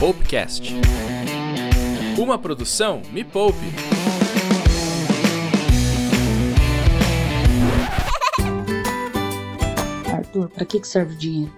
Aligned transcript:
Poupecast. 0.00 0.72
Uma 2.18 2.38
produção 2.38 3.02
Me 3.12 3.22
Poupe. 3.22 3.58
Arthur, 10.12 10.48
pra 10.50 10.64
que, 10.64 10.80
que 10.80 10.86
serve 10.88 11.14
o 11.14 11.18
dinheiro? 11.18 11.52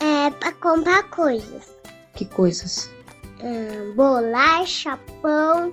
É 0.00 0.30
pra 0.30 0.52
comprar 0.52 1.02
coisas. 1.10 1.74
Que 2.14 2.24
coisas? 2.24 2.90
Hum, 3.42 3.94
bolacha, 3.94 4.98
pão, 5.20 5.72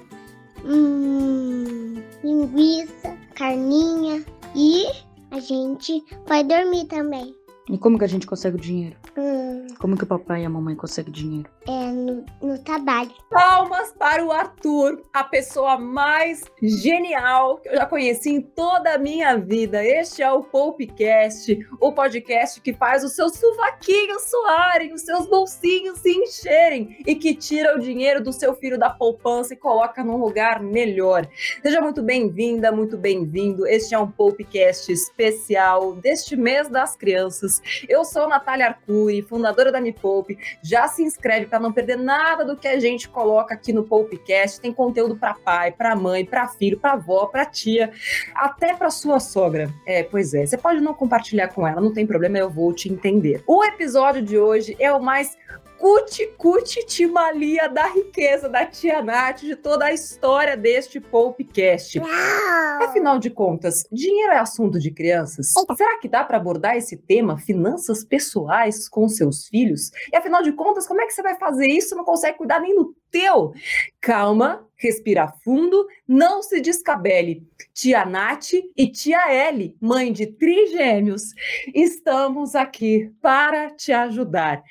hum, 0.65 2.01
linguiça, 2.23 3.15
carninha 3.35 4.23
e 4.55 4.85
a 5.31 5.39
gente 5.39 6.03
vai 6.27 6.43
dormir 6.43 6.85
também. 6.85 7.33
E 7.69 7.77
como 7.77 7.97
que 7.97 8.03
a 8.03 8.07
gente 8.09 8.27
consegue 8.27 8.57
o 8.57 8.59
dinheiro? 8.59 8.97
Hum, 9.17 9.67
Como 9.79 9.95
que 9.97 10.03
o 10.03 10.07
papai 10.07 10.43
e 10.43 10.45
a 10.45 10.49
mamãe 10.49 10.75
conseguem 10.75 11.13
dinheiro? 11.13 11.49
É 11.67 11.91
no, 11.91 12.25
no 12.41 12.57
trabalho. 12.59 13.11
Palmas 13.29 13.93
para 13.97 14.23
o 14.23 14.31
Arthur, 14.31 15.01
a 15.13 15.23
pessoa 15.23 15.77
mais 15.77 16.43
genial 16.61 17.57
que 17.57 17.69
eu 17.69 17.75
já 17.75 17.85
conheci 17.85 18.29
em 18.29 18.41
toda 18.41 18.93
a 18.93 18.97
minha 18.97 19.37
vida. 19.37 19.83
Este 19.83 20.21
é 20.21 20.31
o 20.31 20.43
Poupecast, 20.43 21.57
o 21.79 21.91
podcast 21.91 22.59
que 22.61 22.73
faz 22.73 23.03
os 23.03 23.13
seus 23.13 23.33
suvaquinhos 23.33 24.23
suarem, 24.23 24.93
os 24.93 25.01
seus 25.01 25.27
bolsinhos 25.27 25.99
se 25.99 26.11
encherem 26.11 26.97
e 27.05 27.15
que 27.15 27.33
tira 27.33 27.75
o 27.75 27.79
dinheiro 27.79 28.21
do 28.23 28.33
seu 28.33 28.53
filho 28.55 28.77
da 28.77 28.89
poupança 28.89 29.53
e 29.53 29.57
coloca 29.57 30.03
num 30.03 30.17
lugar 30.17 30.61
melhor. 30.61 31.27
Seja 31.61 31.81
muito 31.81 32.01
bem-vinda, 32.01 32.71
muito 32.71 32.97
bem-vindo. 32.97 33.65
Este 33.65 33.95
é 33.95 33.99
um 33.99 34.09
Poupecast 34.09 34.91
especial 34.91 35.93
deste 35.95 36.35
mês 36.35 36.67
das 36.67 36.95
crianças. 36.95 37.61
Eu 37.87 38.03
sou 38.03 38.27
Natália 38.27 38.67
Arcuri, 38.67 39.21
fundadora 39.21 39.71
da 39.71 39.79
Me 39.79 39.93
Poupe. 39.93 40.37
Já 40.61 40.87
se 40.87 41.03
inscreve 41.03 41.52
para 41.53 41.59
não 41.59 41.71
perder 41.71 41.97
nada 41.97 42.43
do 42.43 42.57
que 42.57 42.67
a 42.67 42.79
gente 42.79 43.07
coloca 43.07 43.53
aqui 43.53 43.71
no 43.71 43.83
Poupecast. 43.83 44.59
Tem 44.59 44.73
conteúdo 44.73 45.15
para 45.15 45.35
pai, 45.35 45.71
para 45.71 45.95
mãe, 45.95 46.25
para 46.25 46.47
filho, 46.47 46.79
para 46.79 46.93
avó, 46.93 47.27
para 47.27 47.45
tia, 47.45 47.91
até 48.33 48.73
para 48.73 48.89
sua 48.89 49.19
sogra. 49.19 49.71
É, 49.85 50.01
pois 50.01 50.33
é. 50.33 50.47
Você 50.47 50.57
pode 50.57 50.81
não 50.81 50.95
compartilhar 50.95 51.49
com 51.49 51.67
ela, 51.67 51.79
não 51.79 51.93
tem 51.93 52.07
problema, 52.07 52.39
eu 52.39 52.49
vou 52.49 52.73
te 52.73 52.91
entender. 52.91 53.43
O 53.45 53.63
episódio 53.63 54.23
de 54.23 54.35
hoje 54.35 54.75
é 54.79 54.91
o 54.91 54.99
mais 54.99 55.37
cuti-cuti 55.83 56.85
timalia 56.85 57.67
da 57.67 57.87
riqueza 57.87 58.47
da 58.47 58.65
tia 58.65 59.01
Nath, 59.01 59.41
de 59.41 59.53
toda 59.53 59.83
a 59.83 59.91
história 59.91 60.55
deste 60.55 60.97
Poupecast. 61.01 61.99
Afinal 62.81 63.19
de 63.19 63.29
contas, 63.29 63.83
dinheiro 63.91 64.31
é 64.31 64.37
assunto 64.37 64.79
de 64.79 64.89
crianças? 64.91 65.51
Será 65.75 65.99
que 65.99 66.07
dá 66.07 66.23
para 66.23 66.37
abordar 66.37 66.77
esse 66.77 66.95
tema, 66.95 67.37
finanças 67.37 68.01
pessoais, 68.05 68.87
com 68.87 69.09
seus 69.09 69.45
filhos? 69.49 69.91
E 70.09 70.15
afinal 70.15 70.41
de 70.41 70.53
contas, 70.53 70.87
como 70.87 71.01
é 71.01 71.05
que 71.05 71.11
você 71.11 71.21
vai 71.21 71.37
fazer 71.37 71.67
isso 71.67 71.89
se 71.89 71.95
não 71.95 72.05
consegue 72.05 72.37
cuidar 72.37 72.61
nem 72.61 72.73
do 72.73 72.95
teu? 73.13 73.53
Calma, 74.01 74.67
respira 74.75 75.31
fundo, 75.45 75.87
não 76.05 76.41
se 76.41 76.59
descabele. 76.59 77.47
Tia 77.71 78.05
Nath 78.05 78.53
e 78.75 78.87
tia 78.87 79.31
Ellie, 79.31 79.77
mãe 79.79 80.11
de 80.11 80.25
trigêmeos, 80.27 81.33
estamos 81.73 82.55
aqui 82.55 83.11
para 83.21 83.69
te 83.69 83.93
ajudar. 83.93 84.63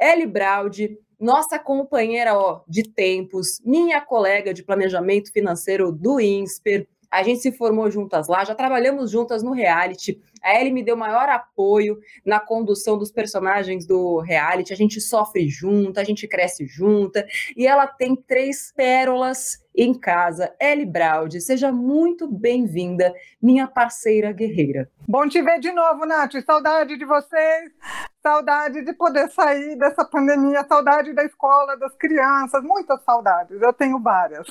Ellie 0.00 0.26
Braudi, 0.26 0.98
nossa 1.20 1.58
companheira 1.58 2.36
ó, 2.36 2.62
de 2.66 2.82
tempos, 2.82 3.60
minha 3.64 4.00
colega 4.00 4.52
de 4.52 4.62
planejamento 4.62 5.30
financeiro 5.30 5.92
do 5.92 6.18
INSPER. 6.18 6.88
A 7.14 7.22
gente 7.22 7.40
se 7.40 7.52
formou 7.52 7.88
juntas 7.90 8.26
lá, 8.26 8.44
já 8.44 8.54
trabalhamos 8.54 9.10
juntas 9.10 9.42
no 9.42 9.52
reality. 9.52 10.20
A 10.42 10.60
Ellie 10.60 10.72
me 10.72 10.82
deu 10.82 10.96
maior 10.96 11.28
apoio 11.28 11.98
na 12.24 12.40
condução 12.40 12.98
dos 12.98 13.12
personagens 13.12 13.86
do 13.86 14.18
reality. 14.18 14.72
A 14.72 14.76
gente 14.76 15.00
sofre 15.00 15.48
junto, 15.48 16.00
a 16.00 16.04
gente 16.04 16.26
cresce 16.26 16.66
junta. 16.66 17.24
E 17.56 17.66
ela 17.66 17.86
tem 17.86 18.16
três 18.16 18.72
pérolas 18.74 19.63
em 19.74 19.92
casa. 19.92 20.54
Ellie 20.60 20.86
Braudi, 20.86 21.40
seja 21.40 21.72
muito 21.72 22.28
bem-vinda, 22.28 23.12
minha 23.42 23.66
parceira 23.66 24.32
guerreira. 24.32 24.88
Bom 25.06 25.28
te 25.28 25.42
ver 25.42 25.58
de 25.58 25.72
novo, 25.72 26.06
Nath. 26.06 26.32
Saudade 26.46 26.96
de 26.96 27.04
vocês, 27.04 27.72
saudade 28.22 28.82
de 28.82 28.92
poder 28.94 29.28
sair 29.30 29.76
dessa 29.76 30.02
pandemia, 30.04 30.64
saudade 30.64 31.12
da 31.12 31.24
escola, 31.24 31.76
das 31.76 31.94
crianças, 31.96 32.62
muitas 32.62 33.02
saudades. 33.04 33.60
Eu 33.60 33.72
tenho 33.72 34.00
várias. 34.00 34.46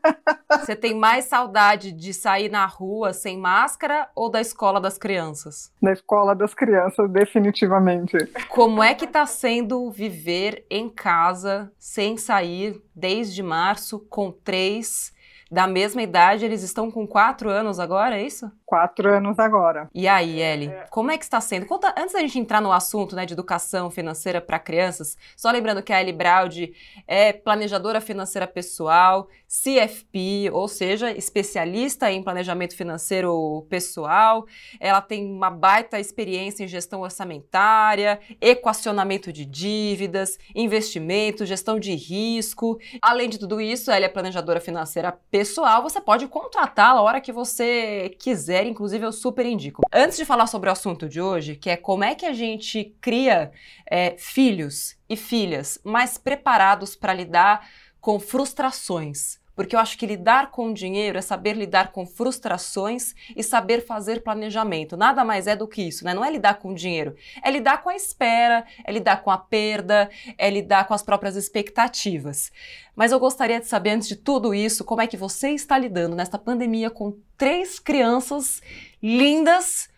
Você 0.60 0.74
tem 0.74 0.94
mais 0.94 1.26
saudade 1.26 1.92
de 1.92 2.14
sair 2.14 2.48
na 2.48 2.64
rua 2.64 3.12
sem 3.12 3.38
máscara 3.38 4.08
ou 4.14 4.30
da 4.30 4.40
escola 4.40 4.80
das 4.80 4.96
crianças? 4.96 5.70
Da 5.82 5.92
escola 5.92 6.34
das 6.34 6.54
crianças, 6.54 7.10
definitivamente. 7.10 8.16
Como 8.48 8.82
é 8.82 8.94
que 8.94 9.06
tá 9.06 9.26
sendo 9.26 9.90
viver 9.90 10.64
em 10.70 10.88
casa 10.88 11.70
sem 11.78 12.16
sair 12.16 12.80
desde 13.00 13.42
março 13.42 13.98
com 13.98 14.30
três 14.30 15.12
da 15.50 15.66
mesma 15.66 16.02
idade? 16.02 16.44
Eles 16.44 16.62
estão 16.62 16.90
com 16.90 17.06
quatro 17.06 17.48
anos 17.48 17.80
agora, 17.80 18.18
é 18.18 18.26
isso? 18.26 18.52
Quatro 18.70 19.12
anos 19.12 19.36
agora. 19.36 19.90
E 19.92 20.06
aí, 20.06 20.40
Ellie, 20.40 20.72
como 20.90 21.10
é 21.10 21.18
que 21.18 21.24
está 21.24 21.40
sendo? 21.40 21.66
Conta, 21.66 21.92
antes 21.98 22.12
da 22.12 22.20
gente 22.20 22.38
entrar 22.38 22.60
no 22.60 22.70
assunto 22.70 23.16
né, 23.16 23.26
de 23.26 23.32
educação 23.32 23.90
financeira 23.90 24.40
para 24.40 24.60
crianças, 24.60 25.18
só 25.36 25.50
lembrando 25.50 25.82
que 25.82 25.92
a 25.92 26.00
Ellie 26.00 26.12
Braudi 26.12 26.72
é 27.04 27.32
planejadora 27.32 28.00
financeira 28.00 28.46
pessoal, 28.46 29.26
CFP, 29.48 30.50
ou 30.52 30.68
seja, 30.68 31.10
especialista 31.10 32.12
em 32.12 32.22
planejamento 32.22 32.76
financeiro 32.76 33.66
pessoal. 33.68 34.46
Ela 34.78 35.00
tem 35.00 35.26
uma 35.26 35.50
baita 35.50 35.98
experiência 35.98 36.62
em 36.62 36.68
gestão 36.68 37.00
orçamentária, 37.00 38.20
equacionamento 38.40 39.32
de 39.32 39.44
dívidas, 39.44 40.38
investimento, 40.54 41.44
gestão 41.44 41.76
de 41.76 41.92
risco. 41.96 42.78
Além 43.02 43.28
de 43.28 43.36
tudo 43.36 43.60
isso, 43.60 43.90
ela 43.90 44.04
é 44.04 44.08
planejadora 44.08 44.60
financeira 44.60 45.10
pessoal. 45.28 45.82
Você 45.82 46.00
pode 46.00 46.28
contratá-la 46.28 47.00
a 47.00 47.02
hora 47.02 47.20
que 47.20 47.32
você 47.32 48.14
quiser 48.20 48.59
inclusive 48.68 49.04
eu 49.04 49.12
super 49.12 49.46
indico. 49.46 49.82
Antes 49.92 50.16
de 50.16 50.24
falar 50.24 50.46
sobre 50.46 50.68
o 50.68 50.72
assunto 50.72 51.08
de 51.08 51.20
hoje, 51.20 51.56
que 51.56 51.70
é 51.70 51.76
como 51.76 52.04
é 52.04 52.14
que 52.14 52.26
a 52.26 52.32
gente 52.32 52.94
cria 53.00 53.52
é, 53.90 54.16
filhos 54.18 54.96
e 55.08 55.16
filhas 55.16 55.78
mais 55.84 56.18
preparados 56.18 56.94
para 56.96 57.14
lidar 57.14 57.68
com 58.00 58.18
frustrações. 58.18 59.38
Porque 59.60 59.76
eu 59.76 59.80
acho 59.80 59.98
que 59.98 60.06
lidar 60.06 60.50
com 60.50 60.72
dinheiro 60.72 61.18
é 61.18 61.20
saber 61.20 61.52
lidar 61.52 61.92
com 61.92 62.06
frustrações 62.06 63.14
e 63.36 63.42
saber 63.42 63.84
fazer 63.84 64.22
planejamento. 64.22 64.96
Nada 64.96 65.22
mais 65.22 65.46
é 65.46 65.54
do 65.54 65.68
que 65.68 65.82
isso, 65.82 66.02
né? 66.02 66.14
Não 66.14 66.24
é 66.24 66.30
lidar 66.30 66.54
com 66.54 66.72
dinheiro, 66.72 67.14
é 67.44 67.50
lidar 67.50 67.82
com 67.82 67.90
a 67.90 67.94
espera, 67.94 68.64
é 68.82 68.90
lidar 68.90 69.22
com 69.22 69.30
a 69.30 69.36
perda, 69.36 70.08
é 70.38 70.48
lidar 70.48 70.86
com 70.86 70.94
as 70.94 71.02
próprias 71.02 71.36
expectativas. 71.36 72.50
Mas 72.96 73.12
eu 73.12 73.20
gostaria 73.20 73.60
de 73.60 73.66
saber, 73.66 73.90
antes 73.90 74.08
de 74.08 74.16
tudo 74.16 74.54
isso, 74.54 74.82
como 74.82 75.02
é 75.02 75.06
que 75.06 75.18
você 75.18 75.50
está 75.50 75.76
lidando 75.76 76.16
nesta 76.16 76.38
pandemia 76.38 76.88
com 76.88 77.18
três 77.36 77.78
crianças 77.78 78.62
lindas, 79.02 79.90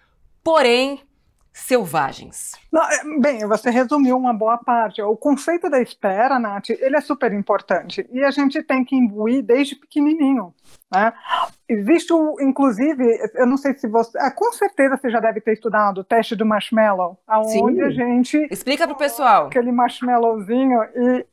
porém 0.42 1.04
selvagens. 1.52 2.52
É, 2.74 3.20
bem, 3.20 3.46
você 3.46 3.70
resumiu 3.70 4.16
uma 4.16 4.32
boa 4.32 4.58
parte. 4.58 5.02
O 5.02 5.16
conceito 5.16 5.68
da 5.68 5.80
espera, 5.80 6.38
Nath, 6.38 6.70
ele 6.70 6.96
é 6.96 7.00
super 7.00 7.32
importante 7.32 8.08
e 8.10 8.24
a 8.24 8.30
gente 8.30 8.62
tem 8.62 8.84
que 8.84 8.96
imbuir 8.96 9.42
desde 9.42 9.76
pequenininho. 9.76 10.54
Né? 10.92 11.12
Existe, 11.72 12.12
o, 12.12 12.36
inclusive, 12.40 13.02
eu 13.34 13.46
não 13.46 13.56
sei 13.56 13.72
se 13.74 13.88
você. 13.88 14.18
Ah, 14.18 14.30
com 14.30 14.52
certeza 14.52 14.98
você 14.98 15.10
já 15.10 15.20
deve 15.20 15.40
ter 15.40 15.54
estudado 15.54 15.98
o 15.98 16.04
teste 16.04 16.36
do 16.36 16.44
marshmallow, 16.44 17.18
aonde 17.26 17.76
Sim. 17.76 17.82
a 17.82 17.90
gente. 17.90 18.48
Explica 18.50 18.86
para 18.86 18.94
o 18.94 18.98
pessoal. 18.98 19.46
Aquele 19.46 19.72
marshmallowzinho 19.72 20.82
e 20.94 21.26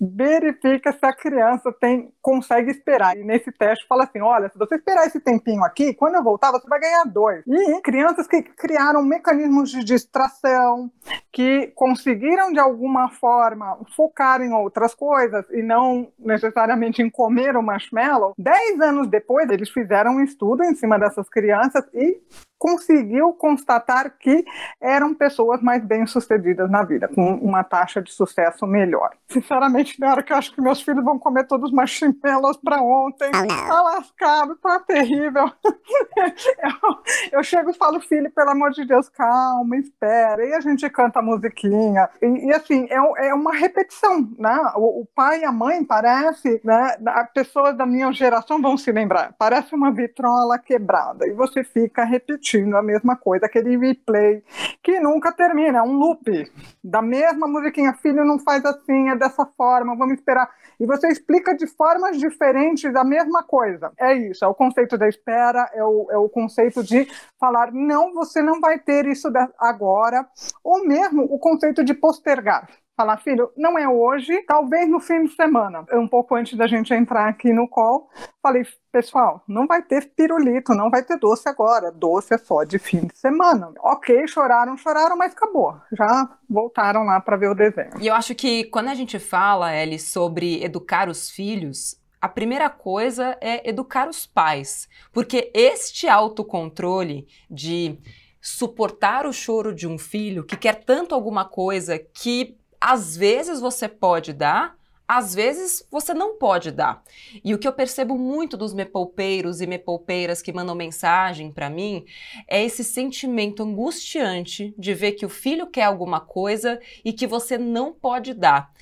verifica 0.00 0.92
se 0.92 1.04
a 1.04 1.12
criança 1.12 1.72
tem, 1.72 2.12
consegue 2.22 2.70
esperar. 2.70 3.16
E 3.16 3.24
nesse 3.24 3.50
teste 3.50 3.86
fala 3.88 4.04
assim: 4.04 4.20
olha, 4.20 4.48
se 4.50 4.58
você 4.58 4.76
esperar 4.76 5.06
esse 5.06 5.18
tempinho 5.18 5.64
aqui, 5.64 5.94
quando 5.94 6.14
eu 6.14 6.22
voltar, 6.22 6.52
você 6.52 6.68
vai 6.68 6.78
ganhar 6.78 7.04
dois. 7.04 7.42
E 7.46 7.80
crianças 7.80 8.28
que 8.28 8.40
criaram 8.42 9.02
mecanismos 9.02 9.70
de 9.70 9.82
distração, 9.82 10.90
que 11.32 11.72
conseguiram 11.74 12.52
de 12.52 12.60
alguma 12.60 13.10
forma 13.10 13.78
focar 13.96 14.40
em 14.42 14.52
outras 14.52 14.94
coisas 14.94 15.44
e 15.50 15.62
não 15.62 16.08
necessariamente 16.18 17.02
em 17.02 17.10
comer 17.10 17.56
o 17.56 17.62
marshmallow, 17.62 18.34
dez 18.38 18.80
anos 18.80 18.91
depois 19.08 19.48
eles 19.50 19.70
fizeram 19.70 20.16
um 20.16 20.24
estudo 20.24 20.62
em 20.62 20.74
cima 20.74 20.98
dessas 20.98 21.28
crianças 21.28 21.84
e 21.94 22.20
conseguiu 22.62 23.32
constatar 23.32 24.16
que 24.20 24.44
eram 24.80 25.12
pessoas 25.12 25.60
mais 25.60 25.84
bem-sucedidas 25.84 26.70
na 26.70 26.84
vida, 26.84 27.08
com 27.08 27.34
uma 27.34 27.64
taxa 27.64 28.00
de 28.00 28.12
sucesso 28.12 28.64
melhor. 28.68 29.10
Sinceramente, 29.28 29.98
na 29.98 30.12
hora 30.12 30.22
que 30.22 30.32
eu 30.32 30.36
acho 30.36 30.54
que 30.54 30.60
meus 30.60 30.80
filhos 30.80 31.04
vão 31.04 31.18
comer 31.18 31.44
todos 31.48 31.70
os 31.70 31.74
marshmallows 31.74 32.58
para 32.58 32.80
ontem, 32.80 33.32
tá 33.32 33.82
lascado, 33.82 34.54
tá 34.62 34.78
terrível. 34.78 35.50
eu, 35.66 36.98
eu 37.32 37.42
chego 37.42 37.70
e 37.70 37.74
falo, 37.74 37.98
filho, 37.98 38.30
pelo 38.30 38.50
amor 38.50 38.70
de 38.70 38.84
Deus, 38.84 39.08
calma, 39.08 39.76
espera. 39.76 40.46
E 40.46 40.54
a 40.54 40.60
gente 40.60 40.88
canta 40.88 41.18
a 41.18 41.22
musiquinha. 41.22 42.08
E, 42.22 42.46
e, 42.46 42.52
assim, 42.52 42.86
é, 42.88 43.26
é 43.26 43.34
uma 43.34 43.56
repetição, 43.56 44.30
né? 44.38 44.56
O, 44.76 45.00
o 45.00 45.08
pai 45.16 45.40
e 45.40 45.44
a 45.44 45.50
mãe 45.50 45.82
parece, 45.82 46.60
né? 46.62 46.96
As 47.06 47.28
pessoas 47.32 47.76
da 47.76 47.84
minha 47.84 48.12
geração 48.12 48.62
vão 48.62 48.76
se 48.76 48.92
lembrar. 48.92 49.34
Parece 49.36 49.74
uma 49.74 49.90
vitrola 49.90 50.60
quebrada. 50.60 51.26
E 51.26 51.32
você 51.32 51.64
fica 51.64 52.04
repetindo 52.04 52.51
repetindo 52.52 52.76
a 52.76 52.82
mesma 52.82 53.16
coisa, 53.16 53.46
aquele 53.46 53.76
replay 53.76 54.42
que 54.82 55.00
nunca 55.00 55.32
termina, 55.32 55.78
é 55.78 55.82
um 55.82 55.92
loop 55.92 56.50
da 56.82 57.00
mesma 57.00 57.46
musiquinha. 57.48 57.94
Filho, 57.94 58.24
não 58.24 58.38
faz 58.38 58.64
assim, 58.64 59.08
é 59.08 59.16
dessa 59.16 59.46
forma, 59.46 59.96
vamos 59.96 60.14
esperar. 60.14 60.48
E 60.78 60.86
você 60.86 61.08
explica 61.08 61.56
de 61.56 61.66
formas 61.66 62.18
diferentes 62.18 62.94
a 62.94 63.04
mesma 63.04 63.42
coisa. 63.42 63.92
É 63.98 64.12
isso, 64.14 64.44
é 64.44 64.48
o 64.48 64.54
conceito 64.54 64.98
da 64.98 65.08
espera, 65.08 65.70
é 65.72 65.84
o, 65.84 66.08
é 66.10 66.18
o 66.18 66.28
conceito 66.28 66.82
de 66.82 67.06
falar, 67.38 67.72
não, 67.72 68.12
você 68.12 68.42
não 68.42 68.60
vai 68.60 68.78
ter 68.78 69.06
isso 69.06 69.28
agora, 69.58 70.26
ou 70.62 70.86
mesmo 70.86 71.22
o 71.24 71.38
conceito 71.38 71.82
de 71.84 71.94
postergar 71.94 72.68
falar, 73.02 73.16
filho, 73.18 73.50
não 73.56 73.76
é 73.76 73.88
hoje, 73.88 74.42
talvez 74.46 74.88
no 74.88 75.00
fim 75.00 75.24
de 75.24 75.34
semana. 75.34 75.84
Um 75.92 76.06
pouco 76.06 76.36
antes 76.36 76.56
da 76.56 76.68
gente 76.68 76.94
entrar 76.94 77.28
aqui 77.28 77.52
no 77.52 77.68
call, 77.68 78.08
falei, 78.40 78.64
pessoal, 78.92 79.42
não 79.48 79.66
vai 79.66 79.82
ter 79.82 80.12
pirulito, 80.14 80.72
não 80.72 80.88
vai 80.88 81.02
ter 81.02 81.18
doce 81.18 81.48
agora. 81.48 81.90
Doce 81.90 82.34
é 82.34 82.38
só 82.38 82.62
de 82.62 82.78
fim 82.78 83.06
de 83.06 83.18
semana. 83.18 83.72
Ok, 83.80 84.26
choraram, 84.28 84.76
choraram, 84.76 85.16
mas 85.16 85.32
acabou. 85.32 85.74
Já 85.92 86.30
voltaram 86.48 87.02
lá 87.02 87.20
para 87.20 87.36
ver 87.36 87.48
o 87.48 87.54
desenho. 87.54 88.00
E 88.00 88.06
eu 88.06 88.14
acho 88.14 88.34
que 88.36 88.64
quando 88.64 88.88
a 88.88 88.94
gente 88.94 89.18
fala, 89.18 89.74
Ellie, 89.74 89.98
sobre 89.98 90.62
educar 90.62 91.08
os 91.08 91.28
filhos, 91.28 92.00
a 92.20 92.28
primeira 92.28 92.70
coisa 92.70 93.36
é 93.40 93.68
educar 93.68 94.08
os 94.08 94.26
pais, 94.26 94.88
porque 95.12 95.50
este 95.52 96.08
autocontrole 96.08 97.26
de 97.50 97.98
suportar 98.40 99.26
o 99.26 99.32
choro 99.32 99.74
de 99.74 99.88
um 99.88 99.98
filho 99.98 100.44
que 100.44 100.56
quer 100.56 100.84
tanto 100.84 101.14
alguma 101.14 101.44
coisa 101.44 101.98
que 101.98 102.61
às 102.82 103.16
vezes 103.16 103.60
você 103.60 103.86
pode 103.86 104.32
dar, 104.32 104.76
às 105.06 105.34
vezes 105.34 105.86
você 105.90 106.12
não 106.12 106.36
pode 106.36 106.72
dar. 106.72 107.02
E 107.44 107.54
o 107.54 107.58
que 107.58 107.68
eu 107.68 107.72
percebo 107.72 108.18
muito 108.18 108.56
dos 108.56 108.74
mepolpeiros 108.74 109.60
e 109.60 109.66
mepolpeiras 109.66 110.42
que 110.42 110.52
mandam 110.52 110.74
mensagem 110.74 111.52
para 111.52 111.70
mim 111.70 112.04
é 112.48 112.64
esse 112.64 112.82
sentimento 112.82 113.62
angustiante 113.62 114.74
de 114.76 114.94
ver 114.94 115.12
que 115.12 115.26
o 115.26 115.28
filho 115.28 115.68
quer 115.68 115.84
alguma 115.84 116.20
coisa 116.20 116.80
e 117.04 117.12
que 117.12 117.26
você 117.26 117.56
não 117.56 117.92
pode 117.92 118.34
dar. 118.34 118.72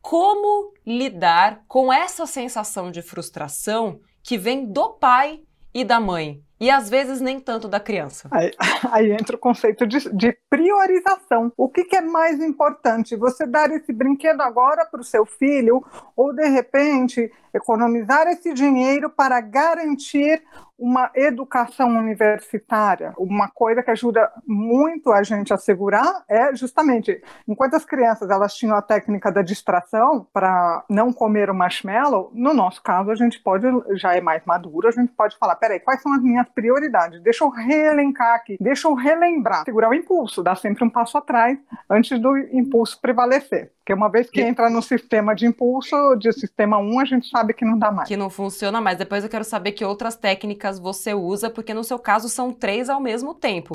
Como 0.00 0.72
lidar 0.86 1.64
com 1.66 1.92
essa 1.92 2.26
sensação 2.26 2.90
de 2.90 3.02
frustração 3.02 4.00
que 4.22 4.38
vem 4.38 4.64
do 4.64 4.90
pai 4.90 5.42
e 5.72 5.82
da 5.84 5.98
mãe? 5.98 6.43
E 6.60 6.70
às 6.70 6.88
vezes 6.88 7.20
nem 7.20 7.40
tanto 7.40 7.68
da 7.68 7.80
criança. 7.80 8.28
Aí, 8.30 8.52
aí 8.90 9.12
entra 9.12 9.36
o 9.36 9.38
conceito 9.38 9.86
de, 9.86 10.08
de 10.14 10.36
priorização. 10.48 11.52
O 11.56 11.68
que, 11.68 11.84
que, 11.84 11.96
é 11.96 12.00
mais 12.00 12.40
importante? 12.40 13.16
Você 13.16 13.46
dar 13.46 13.70
esse 13.70 13.92
brinquedo 13.92 14.40
agora 14.40 14.86
para 14.86 15.00
o 15.00 15.04
seu 15.04 15.26
filho 15.26 15.84
ou 16.16 16.32
de 16.32 16.46
repente 16.48 17.30
economizar 17.52 18.26
esse 18.28 18.52
dinheiro 18.52 19.10
para 19.10 19.40
garantir 19.40 20.42
uma 20.84 21.10
educação 21.14 21.88
universitária. 21.96 23.14
Uma 23.16 23.48
coisa 23.48 23.82
que 23.82 23.90
ajuda 23.90 24.30
muito 24.46 25.10
a 25.10 25.22
gente 25.22 25.50
a 25.50 25.56
segurar 25.56 26.22
é 26.28 26.54
justamente, 26.54 27.22
enquanto 27.48 27.72
as 27.72 27.86
crianças 27.86 28.28
elas 28.28 28.54
tinham 28.54 28.76
a 28.76 28.82
técnica 28.82 29.32
da 29.32 29.40
distração 29.40 30.26
para 30.30 30.84
não 30.90 31.10
comer 31.10 31.48
o 31.48 31.54
marshmallow, 31.54 32.30
no 32.34 32.52
nosso 32.52 32.82
caso 32.82 33.10
a 33.10 33.14
gente 33.14 33.40
pode, 33.40 33.66
já 33.92 34.14
é 34.14 34.20
mais 34.20 34.44
maduro, 34.44 34.86
a 34.86 34.90
gente 34.90 35.10
pode 35.14 35.38
falar, 35.38 35.56
peraí, 35.56 35.80
quais 35.80 36.02
são 36.02 36.12
as 36.12 36.22
minhas 36.22 36.46
prioridades? 36.50 37.22
Deixa 37.22 37.44
eu 37.44 37.48
reelencar 37.48 38.34
aqui, 38.34 38.58
deixa 38.60 38.86
eu 38.86 38.92
relembrar, 38.92 39.64
segurar 39.64 39.88
o 39.88 39.94
impulso, 39.94 40.42
dar 40.42 40.56
sempre 40.56 40.84
um 40.84 40.90
passo 40.90 41.16
atrás 41.16 41.58
antes 41.88 42.20
do 42.20 42.36
impulso 42.36 43.00
prevalecer. 43.00 43.72
Porque 43.84 43.92
uma 43.92 44.08
vez 44.08 44.30
que 44.30 44.40
entra 44.40 44.70
no 44.70 44.80
sistema 44.80 45.34
de 45.34 45.44
impulso, 45.44 46.16
de 46.16 46.32
sistema 46.32 46.78
1, 46.78 47.00
a 47.00 47.04
gente 47.04 47.28
sabe 47.28 47.52
que 47.52 47.66
não 47.66 47.78
dá 47.78 47.92
mais. 47.92 48.08
Que 48.08 48.16
não 48.16 48.30
funciona 48.30 48.80
mais. 48.80 48.96
Depois 48.96 49.22
eu 49.22 49.28
quero 49.28 49.44
saber 49.44 49.72
que 49.72 49.84
outras 49.84 50.16
técnicas 50.16 50.78
você 50.78 51.12
usa, 51.12 51.50
porque 51.50 51.74
no 51.74 51.84
seu 51.84 51.98
caso 51.98 52.30
são 52.30 52.50
três 52.50 52.88
ao 52.88 52.98
mesmo 52.98 53.34
tempo. 53.34 53.74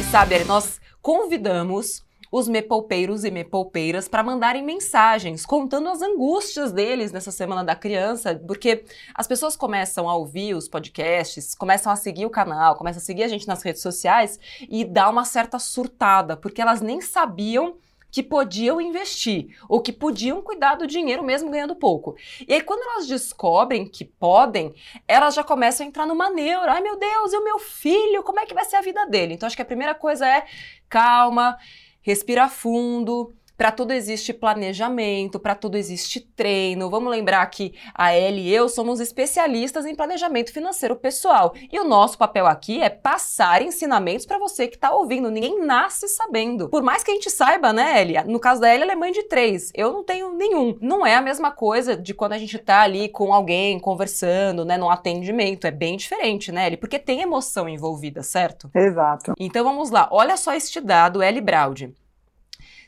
E 0.00 0.04
sabe, 0.04 0.44
nós 0.44 0.80
convidamos 1.02 2.02
os 2.30 2.48
mepolpeiros 2.48 3.24
e 3.24 3.30
mepolpeiras 3.30 4.08
para 4.08 4.22
mandarem 4.22 4.62
mensagens 4.62 5.44
contando 5.44 5.88
as 5.88 6.00
angústias 6.00 6.72
deles 6.72 7.12
nessa 7.12 7.30
semana 7.30 7.64
da 7.64 7.74
criança, 7.74 8.40
porque 8.46 8.84
as 9.14 9.26
pessoas 9.26 9.56
começam 9.56 10.08
a 10.08 10.14
ouvir 10.14 10.54
os 10.54 10.68
podcasts, 10.68 11.54
começam 11.54 11.90
a 11.90 11.96
seguir 11.96 12.26
o 12.26 12.30
canal, 12.30 12.76
começam 12.76 13.00
a 13.00 13.04
seguir 13.04 13.24
a 13.24 13.28
gente 13.28 13.48
nas 13.48 13.62
redes 13.62 13.82
sociais 13.82 14.38
e 14.68 14.84
dá 14.84 15.08
uma 15.08 15.24
certa 15.24 15.58
surtada, 15.58 16.36
porque 16.36 16.62
elas 16.62 16.80
nem 16.80 17.00
sabiam 17.00 17.76
que 18.10 18.22
podiam 18.22 18.80
investir 18.80 19.56
ou 19.68 19.80
que 19.80 19.92
podiam 19.92 20.42
cuidar 20.42 20.74
do 20.74 20.86
dinheiro 20.86 21.22
mesmo 21.22 21.50
ganhando 21.50 21.76
pouco. 21.76 22.16
E 22.46 22.52
aí, 22.52 22.60
quando 22.60 22.82
elas 22.82 23.06
descobrem 23.06 23.86
que 23.86 24.04
podem, 24.04 24.74
elas 25.06 25.34
já 25.34 25.44
começam 25.44 25.86
a 25.86 25.88
entrar 25.88 26.06
numa 26.06 26.28
neura. 26.28 26.72
Ai, 26.72 26.80
meu 26.80 26.98
Deus, 26.98 27.32
e 27.32 27.36
o 27.36 27.44
meu 27.44 27.58
filho? 27.58 28.22
Como 28.22 28.40
é 28.40 28.46
que 28.46 28.54
vai 28.54 28.64
ser 28.64 28.76
a 28.76 28.82
vida 28.82 29.06
dele? 29.06 29.34
Então, 29.34 29.46
acho 29.46 29.54
que 29.54 29.62
a 29.62 29.66
primeira 29.66 29.94
coisa 29.94 30.26
é 30.26 30.44
calma 30.88 31.56
respira 32.02 32.48
fundo. 32.48 33.34
Para 33.60 33.70
tudo 33.70 33.92
existe 33.92 34.32
planejamento, 34.32 35.38
para 35.38 35.54
tudo 35.54 35.76
existe 35.76 36.18
treino. 36.18 36.88
Vamos 36.88 37.10
lembrar 37.10 37.44
que 37.48 37.74
a 37.94 38.16
Ellie 38.16 38.48
e 38.48 38.54
eu 38.54 38.70
somos 38.70 39.00
especialistas 39.00 39.84
em 39.84 39.94
planejamento 39.94 40.50
financeiro 40.50 40.96
pessoal. 40.96 41.52
E 41.70 41.78
o 41.78 41.84
nosso 41.84 42.16
papel 42.16 42.46
aqui 42.46 42.80
é 42.80 42.88
passar 42.88 43.60
ensinamentos 43.60 44.24
para 44.24 44.38
você 44.38 44.66
que 44.66 44.76
está 44.76 44.94
ouvindo. 44.94 45.30
Ninguém 45.30 45.60
nasce 45.60 46.08
sabendo. 46.08 46.70
Por 46.70 46.82
mais 46.82 47.04
que 47.04 47.10
a 47.10 47.14
gente 47.14 47.28
saiba, 47.28 47.70
né, 47.70 48.00
Ellie? 48.00 48.24
No 48.24 48.40
caso 48.40 48.62
da 48.62 48.72
Ellie, 48.72 48.84
ela 48.84 48.92
é 48.92 48.96
mãe 48.96 49.12
de 49.12 49.24
três. 49.24 49.70
Eu 49.74 49.92
não 49.92 50.02
tenho 50.04 50.32
nenhum. 50.32 50.78
Não 50.80 51.04
é 51.04 51.14
a 51.14 51.20
mesma 51.20 51.50
coisa 51.50 51.94
de 51.94 52.14
quando 52.14 52.32
a 52.32 52.38
gente 52.38 52.56
está 52.56 52.80
ali 52.80 53.10
com 53.10 53.34
alguém 53.34 53.78
conversando, 53.78 54.64
né, 54.64 54.78
no 54.78 54.88
atendimento. 54.88 55.66
É 55.66 55.70
bem 55.70 55.98
diferente, 55.98 56.50
né, 56.50 56.64
Ellie? 56.66 56.78
Porque 56.78 56.98
tem 56.98 57.20
emoção 57.20 57.68
envolvida, 57.68 58.22
certo? 58.22 58.70
Exato. 58.74 59.34
Então 59.38 59.62
vamos 59.62 59.90
lá. 59.90 60.08
Olha 60.10 60.38
só 60.38 60.54
este 60.54 60.80
dado, 60.80 61.22
Ellie 61.22 61.42
Braud. 61.42 61.94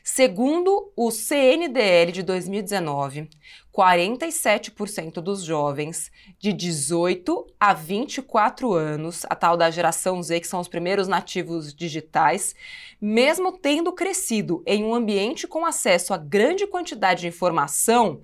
Segundo 0.05 0.91
o 0.97 1.09
CNDL 1.11 2.11
de 2.11 2.23
2019, 2.23 3.29
47% 3.73 5.21
dos 5.21 5.43
jovens 5.45 6.11
de 6.37 6.51
18 6.51 7.47
a 7.57 7.73
24 7.73 8.73
anos, 8.73 9.25
a 9.29 9.33
tal 9.35 9.55
da 9.55 9.71
geração 9.71 10.21
Z, 10.21 10.41
que 10.41 10.47
são 10.47 10.59
os 10.59 10.67
primeiros 10.67 11.07
nativos 11.07 11.73
digitais, 11.73 12.53
mesmo 12.99 13.53
tendo 13.53 13.93
crescido 13.93 14.61
em 14.67 14.83
um 14.83 14.93
ambiente 14.93 15.47
com 15.47 15.65
acesso 15.65 16.13
a 16.13 16.17
grande 16.17 16.67
quantidade 16.67 17.21
de 17.21 17.27
informação, 17.27 18.21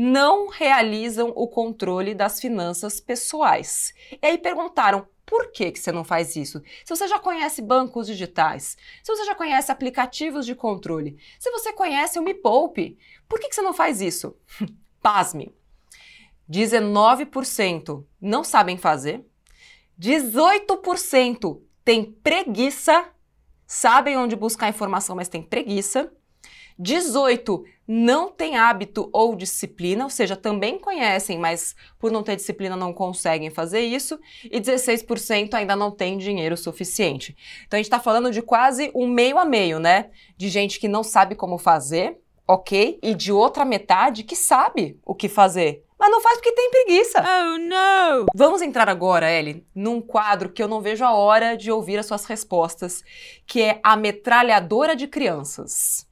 não 0.00 0.46
realizam 0.46 1.32
o 1.34 1.48
controle 1.48 2.14
das 2.14 2.38
finanças 2.38 3.00
pessoais. 3.00 3.92
E 4.22 4.24
aí 4.24 4.38
perguntaram 4.38 5.08
por 5.26 5.50
que, 5.50 5.72
que 5.72 5.80
você 5.80 5.90
não 5.90 6.04
faz 6.04 6.36
isso? 6.36 6.62
Se 6.84 6.94
você 6.94 7.08
já 7.08 7.18
conhece 7.18 7.60
bancos 7.60 8.06
digitais, 8.06 8.76
se 9.02 9.12
você 9.12 9.24
já 9.24 9.34
conhece 9.34 9.72
aplicativos 9.72 10.46
de 10.46 10.54
controle, 10.54 11.18
se 11.36 11.50
você 11.50 11.72
conhece 11.72 12.16
o 12.16 12.22
Me 12.22 12.32
Poupe, 12.32 12.96
por 13.28 13.40
que, 13.40 13.48
que 13.48 13.56
você 13.56 13.60
não 13.60 13.74
faz 13.74 14.00
isso? 14.00 14.36
Pasme. 15.02 15.52
19% 16.48 18.04
não 18.20 18.44
sabem 18.44 18.78
fazer, 18.78 19.26
18% 20.00 21.60
têm 21.84 22.04
preguiça, 22.04 23.04
sabem 23.66 24.16
onde 24.16 24.36
buscar 24.36 24.68
informação, 24.68 25.16
mas 25.16 25.28
têm 25.28 25.42
preguiça, 25.42 26.08
18 26.78 27.64
não 27.90 28.30
têm 28.30 28.58
hábito 28.58 29.08
ou 29.14 29.34
disciplina, 29.34 30.04
ou 30.04 30.10
seja, 30.10 30.36
também 30.36 30.78
conhecem, 30.78 31.38
mas 31.38 31.74
por 31.98 32.12
não 32.12 32.22
ter 32.22 32.36
disciplina 32.36 32.76
não 32.76 32.92
conseguem 32.92 33.48
fazer 33.48 33.80
isso, 33.80 34.20
e 34.44 34.60
16% 34.60 35.54
ainda 35.54 35.74
não 35.74 35.90
tem 35.90 36.18
dinheiro 36.18 36.54
suficiente. 36.54 37.34
Então 37.66 37.78
a 37.78 37.80
gente 37.80 37.86
está 37.86 37.98
falando 37.98 38.30
de 38.30 38.42
quase 38.42 38.92
um 38.94 39.08
meio 39.08 39.38
a 39.38 39.46
meio, 39.46 39.78
né? 39.78 40.10
De 40.36 40.50
gente 40.50 40.78
que 40.78 40.86
não 40.86 41.02
sabe 41.02 41.34
como 41.34 41.56
fazer, 41.56 42.20
ok? 42.46 42.98
E 43.02 43.14
de 43.14 43.32
outra 43.32 43.64
metade 43.64 44.22
que 44.22 44.36
sabe 44.36 45.00
o 45.02 45.14
que 45.14 45.28
fazer, 45.28 45.82
mas 45.98 46.10
não 46.10 46.20
faz 46.20 46.36
porque 46.36 46.52
tem 46.52 46.70
preguiça. 46.70 47.20
Oh, 47.20 47.58
não! 47.58 48.26
Vamos 48.34 48.62
entrar 48.62 48.88
agora, 48.88 49.30
Ellie, 49.30 49.66
num 49.74 50.00
quadro 50.00 50.50
que 50.50 50.62
eu 50.62 50.68
não 50.68 50.80
vejo 50.80 51.04
a 51.04 51.12
hora 51.12 51.56
de 51.56 51.72
ouvir 51.72 51.98
as 51.98 52.06
suas 52.06 52.26
respostas, 52.26 53.02
que 53.46 53.62
é 53.62 53.80
a 53.82 53.96
metralhadora 53.96 54.94
de 54.94 55.08
crianças. 55.08 56.07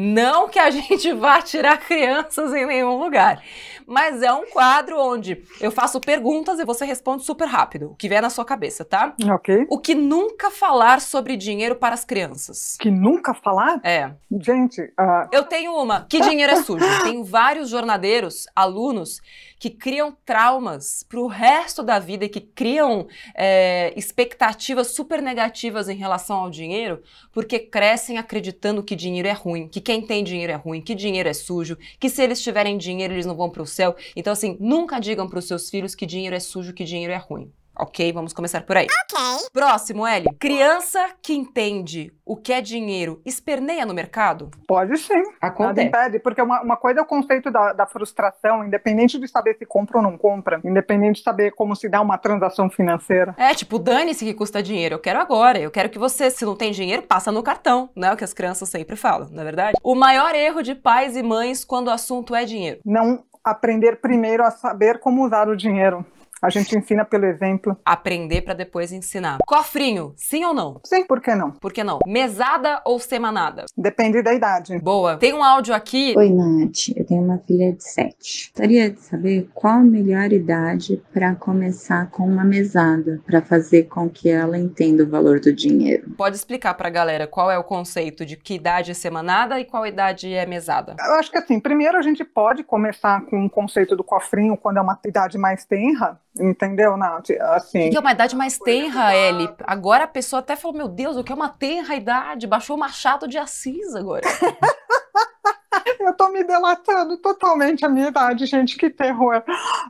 Não 0.00 0.48
que 0.48 0.60
a 0.60 0.70
gente 0.70 1.12
vá 1.12 1.42
tirar 1.42 1.76
crianças 1.78 2.54
em 2.54 2.64
nenhum 2.64 2.96
lugar, 3.02 3.42
mas 3.84 4.22
é 4.22 4.32
um 4.32 4.46
quadro 4.46 4.96
onde 4.96 5.42
eu 5.60 5.72
faço 5.72 6.00
perguntas 6.00 6.60
e 6.60 6.64
você 6.64 6.84
responde 6.84 7.24
super 7.24 7.46
rápido, 7.46 7.90
o 7.90 7.94
que 7.96 8.08
vier 8.08 8.22
na 8.22 8.30
sua 8.30 8.44
cabeça, 8.44 8.84
tá? 8.84 9.12
Ok. 9.28 9.66
O 9.68 9.76
que 9.76 9.96
nunca 9.96 10.52
falar 10.52 11.00
sobre 11.00 11.36
dinheiro 11.36 11.74
para 11.74 11.94
as 11.94 12.04
crianças? 12.04 12.76
Que 12.78 12.92
nunca 12.92 13.34
falar? 13.34 13.80
É. 13.82 14.12
Gente, 14.40 14.80
uh... 14.82 15.28
eu 15.32 15.42
tenho 15.42 15.74
uma. 15.74 16.06
Que 16.08 16.20
dinheiro 16.20 16.52
é 16.52 16.62
sujo? 16.62 16.84
Tenho 17.02 17.24
vários 17.24 17.68
jornadeiros, 17.68 18.46
alunos 18.54 19.20
que 19.58 19.70
criam 19.70 20.16
traumas 20.24 21.02
para 21.02 21.20
o 21.20 21.26
resto 21.26 21.82
da 21.82 21.98
vida 21.98 22.24
e 22.24 22.28
que 22.28 22.40
criam 22.40 23.06
é, 23.34 23.92
expectativas 23.96 24.88
super 24.88 25.20
negativas 25.20 25.88
em 25.88 25.96
relação 25.96 26.36
ao 26.36 26.50
dinheiro, 26.50 27.02
porque 27.32 27.58
crescem 27.58 28.18
acreditando 28.18 28.82
que 28.82 28.94
dinheiro 28.94 29.28
é 29.28 29.32
ruim, 29.32 29.68
que 29.68 29.80
quem 29.80 30.00
tem 30.02 30.22
dinheiro 30.22 30.52
é 30.52 30.56
ruim, 30.56 30.80
que 30.80 30.94
dinheiro 30.94 31.28
é 31.28 31.34
sujo, 31.34 31.76
que 31.98 32.08
se 32.08 32.22
eles 32.22 32.40
tiverem 32.40 32.78
dinheiro 32.78 33.14
eles 33.14 33.26
não 33.26 33.36
vão 33.36 33.50
para 33.50 33.62
o 33.62 33.66
céu. 33.66 33.96
Então, 34.14 34.32
assim, 34.32 34.56
nunca 34.60 34.98
digam 34.98 35.28
para 35.28 35.38
os 35.38 35.46
seus 35.46 35.68
filhos 35.68 35.94
que 35.94 36.06
dinheiro 36.06 36.36
é 36.36 36.40
sujo, 36.40 36.72
que 36.72 36.84
dinheiro 36.84 37.12
é 37.12 37.16
ruim. 37.16 37.52
Ok, 37.78 38.12
vamos 38.12 38.32
começar 38.32 38.62
por 38.62 38.76
aí. 38.76 38.86
Ok. 38.86 39.48
Próximo, 39.52 40.06
Eli. 40.06 40.26
Criança 40.38 41.10
que 41.22 41.32
entende 41.32 42.12
o 42.26 42.36
que 42.36 42.52
é 42.52 42.60
dinheiro 42.60 43.22
esperneia 43.24 43.86
no 43.86 43.94
mercado? 43.94 44.50
Pode 44.66 44.98
sim. 44.98 45.14
Nada 45.14 45.36
Acontece. 45.40 45.88
impede, 45.88 46.18
porque 46.18 46.42
uma, 46.42 46.60
uma 46.60 46.76
coisa 46.76 47.00
é 47.00 47.02
o 47.02 47.06
conceito 47.06 47.50
da, 47.50 47.72
da 47.72 47.86
frustração, 47.86 48.64
independente 48.64 49.18
de 49.18 49.28
saber 49.28 49.56
se 49.56 49.64
compra 49.64 49.98
ou 49.98 50.02
não 50.02 50.18
compra, 50.18 50.60
independente 50.64 51.18
de 51.18 51.22
saber 51.22 51.52
como 51.52 51.76
se 51.76 51.88
dá 51.88 52.00
uma 52.00 52.18
transação 52.18 52.68
financeira. 52.68 53.34
É, 53.38 53.54
tipo, 53.54 53.78
dane-se 53.78 54.24
que 54.24 54.34
custa 54.34 54.62
dinheiro. 54.62 54.96
Eu 54.96 54.98
quero 54.98 55.20
agora. 55.20 55.58
Eu 55.58 55.70
quero 55.70 55.88
que 55.88 55.98
você, 55.98 56.30
se 56.30 56.44
não 56.44 56.56
tem 56.56 56.72
dinheiro, 56.72 57.02
passa 57.02 57.30
no 57.30 57.42
cartão. 57.42 57.90
Não 57.94 58.08
é 58.08 58.12
o 58.12 58.16
que 58.16 58.24
as 58.24 58.34
crianças 58.34 58.68
sempre 58.68 58.96
falam, 58.96 59.28
não 59.30 59.40
é 59.40 59.44
verdade? 59.44 59.78
O 59.82 59.94
maior 59.94 60.34
erro 60.34 60.62
de 60.62 60.74
pais 60.74 61.16
e 61.16 61.22
mães 61.22 61.64
quando 61.64 61.88
o 61.88 61.92
assunto 61.92 62.34
é 62.34 62.44
dinheiro. 62.44 62.80
Não 62.84 63.24
aprender 63.44 64.00
primeiro 64.00 64.44
a 64.44 64.50
saber 64.50 64.98
como 65.00 65.24
usar 65.24 65.48
o 65.48 65.56
dinheiro. 65.56 66.04
A 66.40 66.50
gente 66.50 66.76
ensina 66.76 67.04
pelo 67.04 67.26
exemplo. 67.26 67.76
Aprender 67.84 68.42
pra 68.42 68.54
depois 68.54 68.92
ensinar. 68.92 69.38
Cofrinho, 69.46 70.14
sim 70.16 70.44
ou 70.44 70.54
não? 70.54 70.80
Sim, 70.84 71.04
por 71.04 71.20
que 71.20 71.34
não? 71.34 71.50
Por 71.50 71.72
que 71.72 71.82
não? 71.82 71.98
Mesada 72.06 72.80
ou 72.84 72.98
semanada? 72.98 73.64
Depende 73.76 74.22
da 74.22 74.32
idade. 74.32 74.78
Boa. 74.78 75.16
Tem 75.16 75.34
um 75.34 75.42
áudio 75.42 75.74
aqui. 75.74 76.14
Oi, 76.16 76.30
Nath. 76.30 76.96
Eu 76.96 77.04
tenho 77.04 77.22
uma 77.22 77.38
filha 77.38 77.72
de 77.72 77.82
7. 77.82 78.52
Gostaria 78.54 78.90
de 78.90 79.00
saber 79.00 79.48
qual 79.52 79.74
a 79.74 79.82
melhor 79.82 80.32
idade 80.32 81.02
para 81.12 81.34
começar 81.34 82.10
com 82.10 82.24
uma 82.24 82.44
mesada, 82.44 83.20
para 83.26 83.42
fazer 83.42 83.84
com 83.84 84.08
que 84.08 84.28
ela 84.28 84.58
entenda 84.58 85.02
o 85.02 85.08
valor 85.08 85.40
do 85.40 85.52
dinheiro. 85.52 86.10
Pode 86.16 86.36
explicar 86.36 86.74
pra 86.74 86.90
galera 86.90 87.26
qual 87.26 87.50
é 87.50 87.58
o 87.58 87.64
conceito 87.64 88.24
de 88.24 88.36
que 88.36 88.54
idade 88.54 88.90
é 88.90 88.94
semanada 88.94 89.58
e 89.58 89.64
qual 89.64 89.86
idade 89.86 90.32
é 90.32 90.46
mesada? 90.46 90.96
Eu 90.98 91.14
acho 91.14 91.30
que 91.30 91.38
assim, 91.38 91.58
primeiro 91.58 91.98
a 91.98 92.02
gente 92.02 92.24
pode 92.24 92.62
começar 92.62 93.22
com 93.26 93.44
o 93.44 93.50
conceito 93.50 93.96
do 93.96 94.04
cofrinho 94.04 94.56
quando 94.56 94.78
é 94.78 94.80
uma 94.80 94.98
idade 95.04 95.38
mais 95.38 95.64
tenra, 95.64 96.20
entendeu, 96.38 96.96
Nath? 96.96 97.30
Assim, 97.54 97.90
Que 97.90 97.96
é 97.96 98.00
uma 98.00 98.12
idade 98.12 98.34
mais 98.36 98.58
tenra, 98.58 99.14
Eli. 99.14 99.48
Agora 99.64 100.04
a 100.04 100.08
pessoa 100.08 100.40
até 100.40 100.56
falou: 100.56 100.76
Meu 100.76 100.88
Deus, 100.88 101.16
o 101.16 101.24
que 101.24 101.32
é 101.32 101.34
uma 101.34 101.48
tenra 101.48 101.94
idade? 101.94 102.46
Baixou 102.46 102.76
o 102.76 102.78
Machado 102.80 103.28
de 103.28 103.38
Assis 103.38 103.94
agora. 103.94 104.22
eu 106.00 106.14
tô 106.14 106.28
me 106.30 106.44
delatando 106.44 107.16
totalmente 107.18 107.84
a 107.84 107.88
minha 107.88 108.08
idade, 108.08 108.46
gente, 108.46 108.76
que 108.76 108.90
terror. 108.90 109.42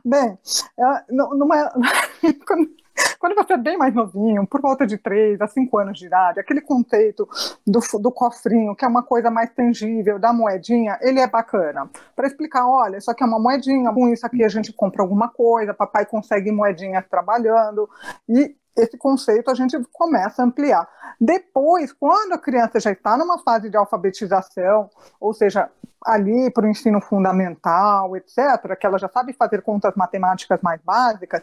Bem, 0.03 0.37
é, 0.77 1.03
nu- 1.09 1.35
numa, 1.35 1.71
quando, 3.19 3.35
você 3.35 3.53
é 3.53 3.57
bem 3.57 3.77
mais 3.77 3.93
novinho, 3.93 4.45
por 4.47 4.61
volta 4.61 4.85
de 4.85 4.97
3 4.97 5.41
a 5.41 5.47
5 5.47 5.77
anos 5.77 5.99
de 5.99 6.05
idade, 6.05 6.39
aquele 6.39 6.61
conceito 6.61 7.27
do, 7.65 7.79
do 7.99 8.11
cofrinho, 8.11 8.75
que 8.75 8.85
é 8.85 8.87
uma 8.87 9.03
coisa 9.03 9.29
mais 9.29 9.49
tangível, 9.51 10.19
da 10.19 10.31
moedinha, 10.31 10.97
ele 11.01 11.19
é 11.19 11.27
bacana. 11.27 11.89
Para 12.15 12.27
explicar, 12.27 12.67
olha, 12.67 12.97
isso 12.97 13.11
aqui 13.11 13.23
é 13.23 13.25
uma 13.25 13.39
moedinha, 13.39 13.93
com 13.93 14.07
isso 14.09 14.25
aqui 14.25 14.43
a 14.43 14.49
gente 14.49 14.71
compra 14.73 15.01
alguma 15.01 15.29
coisa, 15.29 15.73
papai 15.73 16.05
consegue 16.05 16.51
moedinhas 16.51 17.05
trabalhando, 17.09 17.89
e 18.27 18.55
esse 18.81 18.97
conceito 18.97 19.49
a 19.51 19.53
gente 19.53 19.77
começa 19.91 20.41
a 20.41 20.45
ampliar. 20.45 20.87
Depois, 21.19 21.91
quando 21.91 22.33
a 22.33 22.37
criança 22.37 22.79
já 22.79 22.91
está 22.91 23.17
numa 23.17 23.39
fase 23.39 23.69
de 23.69 23.77
alfabetização, 23.77 24.89
ou 25.19 25.33
seja, 25.33 25.69
ali 26.05 26.49
para 26.51 26.65
o 26.65 26.69
ensino 26.69 27.01
fundamental, 27.01 28.15
etc., 28.15 28.75
que 28.79 28.85
ela 28.85 28.97
já 28.97 29.09
sabe 29.09 29.33
fazer 29.33 29.61
contas 29.61 29.93
matemáticas 29.95 30.59
mais 30.61 30.81
básicas, 30.81 31.41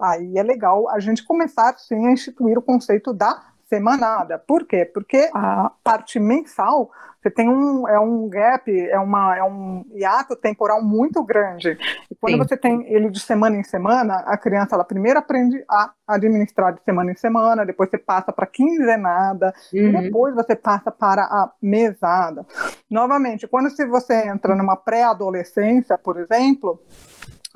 aí 0.00 0.36
é 0.36 0.42
legal 0.42 0.88
a 0.88 0.98
gente 0.98 1.24
começar 1.24 1.78
sim 1.78 2.06
a 2.06 2.12
instituir 2.12 2.58
o 2.58 2.62
conceito 2.62 3.12
da 3.12 3.51
semanada. 3.72 4.38
Por 4.38 4.66
quê? 4.66 4.84
Porque 4.84 5.30
a 5.32 5.72
parte 5.82 6.20
mensal 6.20 6.90
você 7.22 7.30
tem 7.30 7.48
um 7.48 7.86
é 7.88 8.00
um 8.00 8.28
gap, 8.28 8.68
é 8.68 8.98
uma 8.98 9.36
é 9.38 9.44
um 9.44 9.84
hiato 9.92 10.34
temporal 10.34 10.82
muito 10.82 11.22
grande. 11.22 11.78
E 12.10 12.14
quando 12.16 12.32
Sim. 12.32 12.38
você 12.38 12.56
tem 12.56 12.84
ele 12.92 13.08
de 13.10 13.20
semana 13.20 13.56
em 13.56 13.62
semana, 13.62 14.16
a 14.26 14.36
criança 14.36 14.74
ela 14.74 14.84
primeiro 14.84 15.20
aprende 15.20 15.64
a 15.70 15.92
administrar 16.08 16.74
de 16.74 16.82
semana 16.82 17.12
em 17.12 17.16
semana, 17.16 17.64
depois 17.64 17.88
você 17.88 17.96
passa 17.98 18.32
para 18.32 18.44
quinzenada, 18.46 19.54
e 19.72 19.80
Uhum. 19.82 20.02
depois 20.02 20.34
você 20.34 20.56
passa 20.56 20.90
para 20.90 21.22
a 21.22 21.50
mesada. 21.62 22.44
Novamente, 22.90 23.46
quando 23.46 23.70
se 23.70 23.86
você 23.86 24.26
entra 24.28 24.54
numa 24.56 24.76
pré-adolescência, 24.76 25.96
por 25.96 26.18
exemplo, 26.18 26.80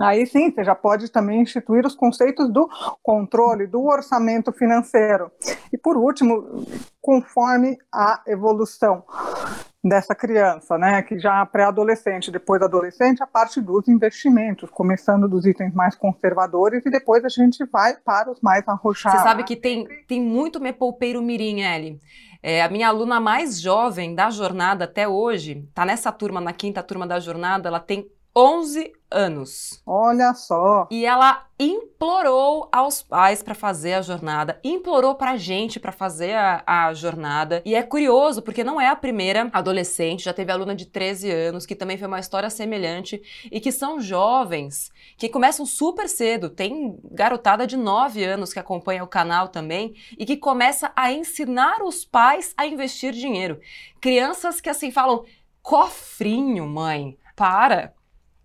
aí 0.00 0.26
sim 0.26 0.50
você 0.50 0.64
já 0.64 0.74
pode 0.74 1.10
também 1.10 1.42
instituir 1.42 1.86
os 1.86 1.94
conceitos 1.94 2.52
do 2.52 2.68
controle, 3.02 3.66
do 3.66 3.84
orçamento 3.84 4.52
financeiro. 4.52 5.30
E 5.72 5.78
por 5.78 5.96
último, 5.96 6.64
conforme 7.00 7.76
a 7.92 8.22
evolução 8.26 9.04
dessa 9.88 10.14
criança, 10.14 10.76
né, 10.76 11.00
que 11.02 11.18
já 11.18 11.44
pré-adolescente, 11.46 12.30
depois 12.30 12.60
adolescente, 12.60 13.22
a 13.22 13.26
parte 13.26 13.60
dos 13.60 13.86
investimentos, 13.88 14.68
começando 14.70 15.28
dos 15.28 15.46
itens 15.46 15.72
mais 15.72 15.94
conservadores 15.94 16.84
e 16.84 16.90
depois 16.90 17.24
a 17.24 17.28
gente 17.28 17.64
vai 17.66 17.96
para 17.96 18.30
os 18.30 18.40
mais 18.40 18.66
arrojados. 18.66 19.20
Você 19.20 19.24
sabe 19.24 19.44
que 19.44 19.54
tem, 19.54 19.86
tem 20.08 20.20
muito 20.20 20.60
me 20.60 20.72
poupeiro 20.72 21.22
mirim, 21.22 21.60
Eli. 21.60 22.00
É, 22.42 22.62
a 22.62 22.68
minha 22.68 22.88
aluna 22.88 23.20
mais 23.20 23.60
jovem 23.60 24.14
da 24.14 24.30
jornada 24.30 24.84
até 24.84 25.08
hoje, 25.08 25.68
tá 25.74 25.84
nessa 25.84 26.12
turma, 26.12 26.40
na 26.40 26.52
quinta 26.52 26.82
turma 26.82 27.06
da 27.06 27.18
jornada, 27.18 27.68
ela 27.68 27.80
tem 27.80 28.06
11 28.38 28.92
anos. 29.10 29.82
Olha 29.86 30.34
só, 30.34 30.86
E 30.90 31.06
ela 31.06 31.46
implorou 31.58 32.68
aos 32.70 33.02
pais 33.02 33.42
para 33.42 33.54
fazer 33.54 33.94
a 33.94 34.02
jornada, 34.02 34.60
implorou 34.62 35.14
pra 35.14 35.38
gente 35.38 35.80
para 35.80 35.90
fazer 35.90 36.34
a, 36.34 36.62
a 36.66 36.92
jornada. 36.92 37.62
E 37.64 37.74
é 37.74 37.82
curioso, 37.82 38.42
porque 38.42 38.62
não 38.62 38.78
é 38.78 38.88
a 38.88 38.96
primeira 38.96 39.48
adolescente, 39.54 40.24
já 40.24 40.34
teve 40.34 40.52
aluna 40.52 40.74
de 40.74 40.84
13 40.84 41.30
anos, 41.30 41.64
que 41.64 41.74
também 41.74 41.96
foi 41.96 42.08
uma 42.08 42.20
história 42.20 42.50
semelhante, 42.50 43.22
e 43.50 43.58
que 43.58 43.72
são 43.72 44.02
jovens, 44.02 44.90
que 45.16 45.30
começam 45.30 45.64
super 45.64 46.06
cedo. 46.06 46.50
Tem 46.50 46.98
garotada 47.10 47.66
de 47.66 47.78
9 47.78 48.22
anos 48.22 48.52
que 48.52 48.58
acompanha 48.58 49.02
o 49.02 49.08
canal 49.08 49.48
também, 49.48 49.94
e 50.18 50.26
que 50.26 50.36
começa 50.36 50.92
a 50.94 51.10
ensinar 51.10 51.82
os 51.82 52.04
pais 52.04 52.52
a 52.54 52.66
investir 52.66 53.14
dinheiro. 53.14 53.58
Crianças 53.98 54.60
que 54.60 54.68
assim 54.68 54.90
falam: 54.90 55.24
cofrinho, 55.62 56.66
mãe, 56.66 57.16
para. 57.34 57.95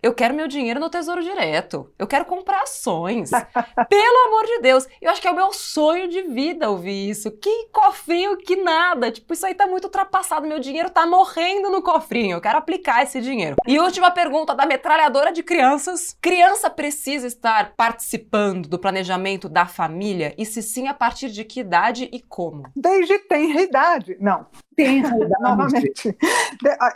Eu 0.02 0.12
quero 0.12 0.34
meu 0.34 0.48
dinheiro 0.48 0.80
no 0.80 0.90
Tesouro 0.90 1.22
Direto. 1.22 1.92
Eu 1.96 2.08
quero 2.08 2.24
comprar 2.24 2.62
ações. 2.62 3.30
Pelo 3.88 4.26
amor 4.26 4.46
de 4.46 4.58
Deus. 4.58 4.84
Eu 5.00 5.12
acho 5.12 5.22
que 5.22 5.28
é 5.28 5.30
o 5.30 5.36
meu 5.36 5.52
sonho 5.52 6.08
de 6.08 6.22
vida 6.22 6.68
ouvir 6.68 7.08
isso. 7.08 7.30
Que 7.30 7.68
cofrinho, 7.70 8.36
que 8.36 8.56
nada. 8.56 9.12
Tipo, 9.12 9.32
isso 9.32 9.46
aí 9.46 9.54
tá 9.54 9.64
muito 9.64 9.84
ultrapassado. 9.84 10.44
Meu 10.44 10.58
dinheiro 10.58 10.90
tá 10.90 11.06
morrendo 11.06 11.70
no 11.70 11.80
cofrinho. 11.80 12.34
Eu 12.34 12.40
quero 12.40 12.58
aplicar 12.58 13.04
esse 13.04 13.20
dinheiro. 13.20 13.54
E 13.64 13.78
última 13.78 14.10
pergunta 14.10 14.56
da 14.56 14.66
metralhadora 14.66 15.30
de 15.30 15.42
crianças. 15.44 16.16
Criança 16.20 16.68
precisa 16.68 17.28
estar 17.28 17.74
participando 17.76 18.68
do 18.68 18.80
planejamento 18.80 19.48
da 19.48 19.66
família? 19.66 20.34
E 20.36 20.44
se 20.44 20.62
sim, 20.62 20.88
a 20.88 20.94
partir 20.94 21.30
de 21.30 21.44
que 21.44 21.60
idade 21.60 22.08
e 22.12 22.20
como? 22.20 22.64
desde 22.74 23.18
tenra 23.20 23.62
idade. 23.62 24.16
Não, 24.20 24.46
Tem 24.76 25.00
realidade. 25.00 25.34
novamente. 25.42 26.16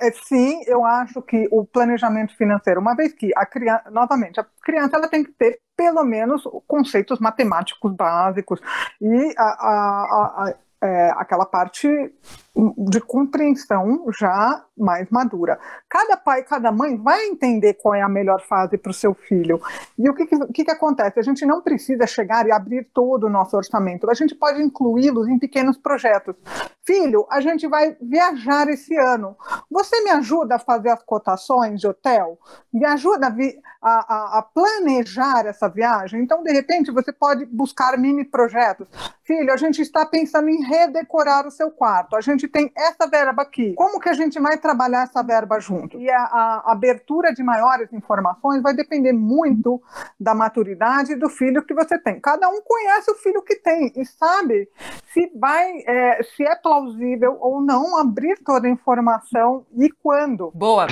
É, 0.01 0.11
Sim, 0.25 0.63
eu 0.67 0.85
acho 0.85 1.21
que 1.23 1.49
o 1.51 1.65
planejamento 1.65 2.37
financeiro, 2.37 2.81
uma 2.81 2.95
vez 2.95 3.13
que 3.13 3.31
a 3.37 3.45
criança, 3.47 3.91
novamente, 3.91 4.41
a 4.41 4.47
criança 4.63 4.97
ela 4.97 5.09
tem 5.09 5.25
que 5.25 5.33
ter 5.33 5.61
pelo 5.77 6.03
menos 6.05 6.43
conceitos 6.67 7.19
matemáticos 7.19 7.93
básicos 7.95 8.61
e 9.01 9.35
a, 9.37 9.43
a- 9.43 10.07
a- 10.11 10.45
a- 10.49 10.55
é, 10.87 11.11
aquela 11.17 11.47
parte 11.47 11.89
de 12.79 13.01
compreensão 13.01 14.05
já 14.19 14.65
mais 14.77 15.09
madura. 15.11 15.59
Cada 15.89 16.17
pai, 16.17 16.43
cada 16.43 16.73
mãe 16.73 16.97
vai 16.97 17.27
entender 17.27 17.75
qual 17.75 17.95
é 17.95 18.01
a 18.03 18.09
melhor 18.09 18.41
fase 18.43 18.79
para 18.79 18.91
o 18.91 18.95
seu 18.95 19.15
filho. 19.15 19.61
E 19.99 20.09
o 20.09 20.15
que, 20.15 20.27
que, 20.27 20.65
que 20.65 20.71
acontece? 20.71 21.19
A 21.19 21.23
gente 21.23 21.45
não 21.45 21.61
precisa 21.61 22.07
chegar 22.07 22.47
e 22.47 22.53
abrir 22.53 22.89
todo 22.95 23.25
o 23.25 23.31
nosso 23.31 23.57
orçamento. 23.57 24.11
A 24.11 24.15
gente 24.15 24.35
pode 24.35 24.63
incluí-los 24.63 25.29
em 25.29 25.39
pequenos 25.39 25.77
projetos. 25.77 26.35
Filho, 26.85 27.27
a 27.31 27.41
gente 27.41 27.67
vai 27.67 27.97
viajar 28.01 28.69
esse 28.69 28.97
ano. 28.97 29.37
Você 29.71 30.03
me 30.05 30.11
ajuda 30.11 30.55
a 30.57 30.59
fazer 30.59 30.91
as 30.91 31.03
cotações 31.03 31.81
de 31.81 31.87
hotel? 31.89 32.39
Me 32.73 32.85
ajuda 32.87 33.27
a, 33.27 33.31
vi- 33.31 33.59
a- 33.83 34.15
a- 34.15 34.39
a 34.39 34.43
planejar 34.43 35.47
essa 35.47 35.69
viagem? 35.69 36.23
Então, 36.23 36.43
de 36.43 36.53
repente, 36.53 36.91
você 36.93 37.13
pode 37.13 37.45
buscar 37.47 37.99
mini 37.99 38.25
projetos. 38.25 38.89
Filho, 39.25 39.53
a 39.53 39.57
gente 39.57 39.83
está 39.83 40.07
pensando 40.07 40.49
em 40.49 40.63
redecorar 40.65 41.47
o 41.47 41.51
seu 41.51 41.71
quarto. 41.71 42.15
A 42.15 42.21
gente 42.47 42.51
tem 42.51 42.73
essa 42.77 43.09
verba 43.09 43.43
aqui. 43.43 43.75
Como 43.75 44.01
que 44.01 44.09
a 44.09 44.13
gente 44.13 44.39
vai 44.41 44.57
trabalhar 44.57 45.03
essa 45.03 45.23
verba 45.23 45.59
junto? 45.61 45.99
E 45.99 46.09
a, 46.11 46.23
a 46.23 46.73
abertura 46.73 47.33
de 47.33 47.43
maiores 47.43 47.93
informações 47.93 48.63
vai 48.63 48.75
depender 48.75 49.13
muito 49.13 49.83
da 50.19 50.35
maturidade 50.35 51.15
do 51.17 51.29
filho 51.29 51.65
que 51.65 51.75
você 51.75 51.99
tem. 51.99 52.21
Cada 52.21 52.49
um 52.49 52.61
conhece 52.63 53.11
o 53.11 53.17
filho 53.17 53.43
que 53.43 53.57
tem 53.57 53.93
e 53.97 54.05
sabe 54.05 54.69
se 55.13 55.31
vai, 55.35 55.83
é, 55.87 56.23
se 56.23 56.45
é 56.45 56.55
plausível 56.57 57.37
ou 57.41 57.61
não 57.61 57.99
abrir 57.99 58.39
toda 58.45 58.67
a 58.67 58.71
informação 58.71 59.67
e 59.77 59.91
quando. 59.91 60.51
Boa! 60.55 60.87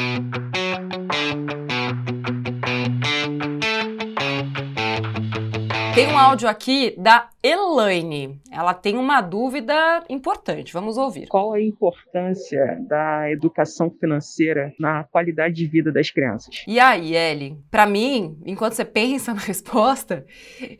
Tem 5.94 6.08
um 6.08 6.18
áudio 6.18 6.48
aqui 6.48 6.92
da 6.98 7.28
Elaine. 7.40 8.40
Ela 8.50 8.74
tem 8.74 8.98
uma 8.98 9.20
dúvida 9.20 10.02
importante. 10.10 10.72
Vamos 10.72 10.98
ouvir. 10.98 11.28
Qual 11.28 11.52
a 11.52 11.62
importância 11.62 12.78
da 12.88 13.30
educação 13.30 13.88
financeira 13.88 14.74
na 14.76 15.04
qualidade 15.04 15.54
de 15.54 15.66
vida 15.68 15.92
das 15.92 16.10
crianças? 16.10 16.64
E 16.66 16.80
aí, 16.80 17.14
Ellie? 17.14 17.56
Para 17.70 17.86
mim, 17.86 18.36
enquanto 18.44 18.72
você 18.72 18.84
pensa 18.84 19.32
na 19.34 19.40
resposta, 19.40 20.26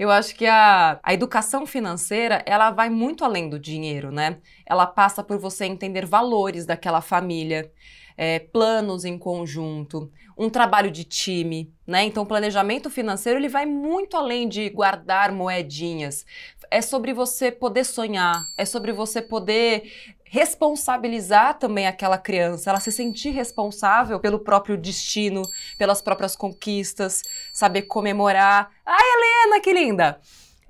eu 0.00 0.11
acho 0.11 0.35
que 0.35 0.47
a, 0.47 0.99
a 1.00 1.14
educação 1.14 1.64
financeira 1.64 2.42
ela 2.44 2.73
vai 2.73 2.90
muito 2.90 3.25
além 3.25 3.49
do 3.49 3.59
dinheiro, 3.59 4.11
né? 4.11 4.38
Ela 4.66 4.85
passa 4.85 5.23
por 5.23 5.38
você 5.38 5.64
entender 5.64 6.04
valores 6.04 6.66
daquela 6.66 7.00
família 7.00 7.71
é, 8.16 8.38
planos 8.38 9.04
em 9.04 9.18
conjunto, 9.18 10.11
um 10.37 10.50
trabalho 10.50 10.90
de 10.90 11.04
time, 11.04 11.73
né? 11.87 12.04
Então, 12.04 12.23
o 12.23 12.26
planejamento 12.26 12.90
financeiro 12.90 13.38
ele 13.38 13.49
vai 13.49 13.66
muito 13.66 14.16
além 14.16 14.49
de 14.49 14.68
guardar 14.71 15.33
moedinhas. 15.33 16.26
É 16.71 16.83
sobre 16.83 17.12
você 17.12 17.52
poder 17.52 17.85
sonhar, 17.85 18.42
é 18.59 18.64
sobre 18.64 18.92
você 18.92 19.23
poder 19.23 19.90
responsabilizar 20.25 21.59
também 21.61 21.87
aquela 21.87 22.18
criança, 22.18 22.68
ela 22.71 22.80
se 22.80 22.90
sentir 22.90 23.30
responsável 23.30 24.18
pelo 24.18 24.40
próprio 24.40 24.76
destino, 24.76 25.42
pelas 25.78 26.02
próprias 26.02 26.35
conquistas, 26.35 27.23
saber 27.52 27.83
comemorar. 27.83 28.68
Ai, 28.85 29.04
Helena, 29.04 29.61
que 29.61 29.73
linda! 29.73 30.21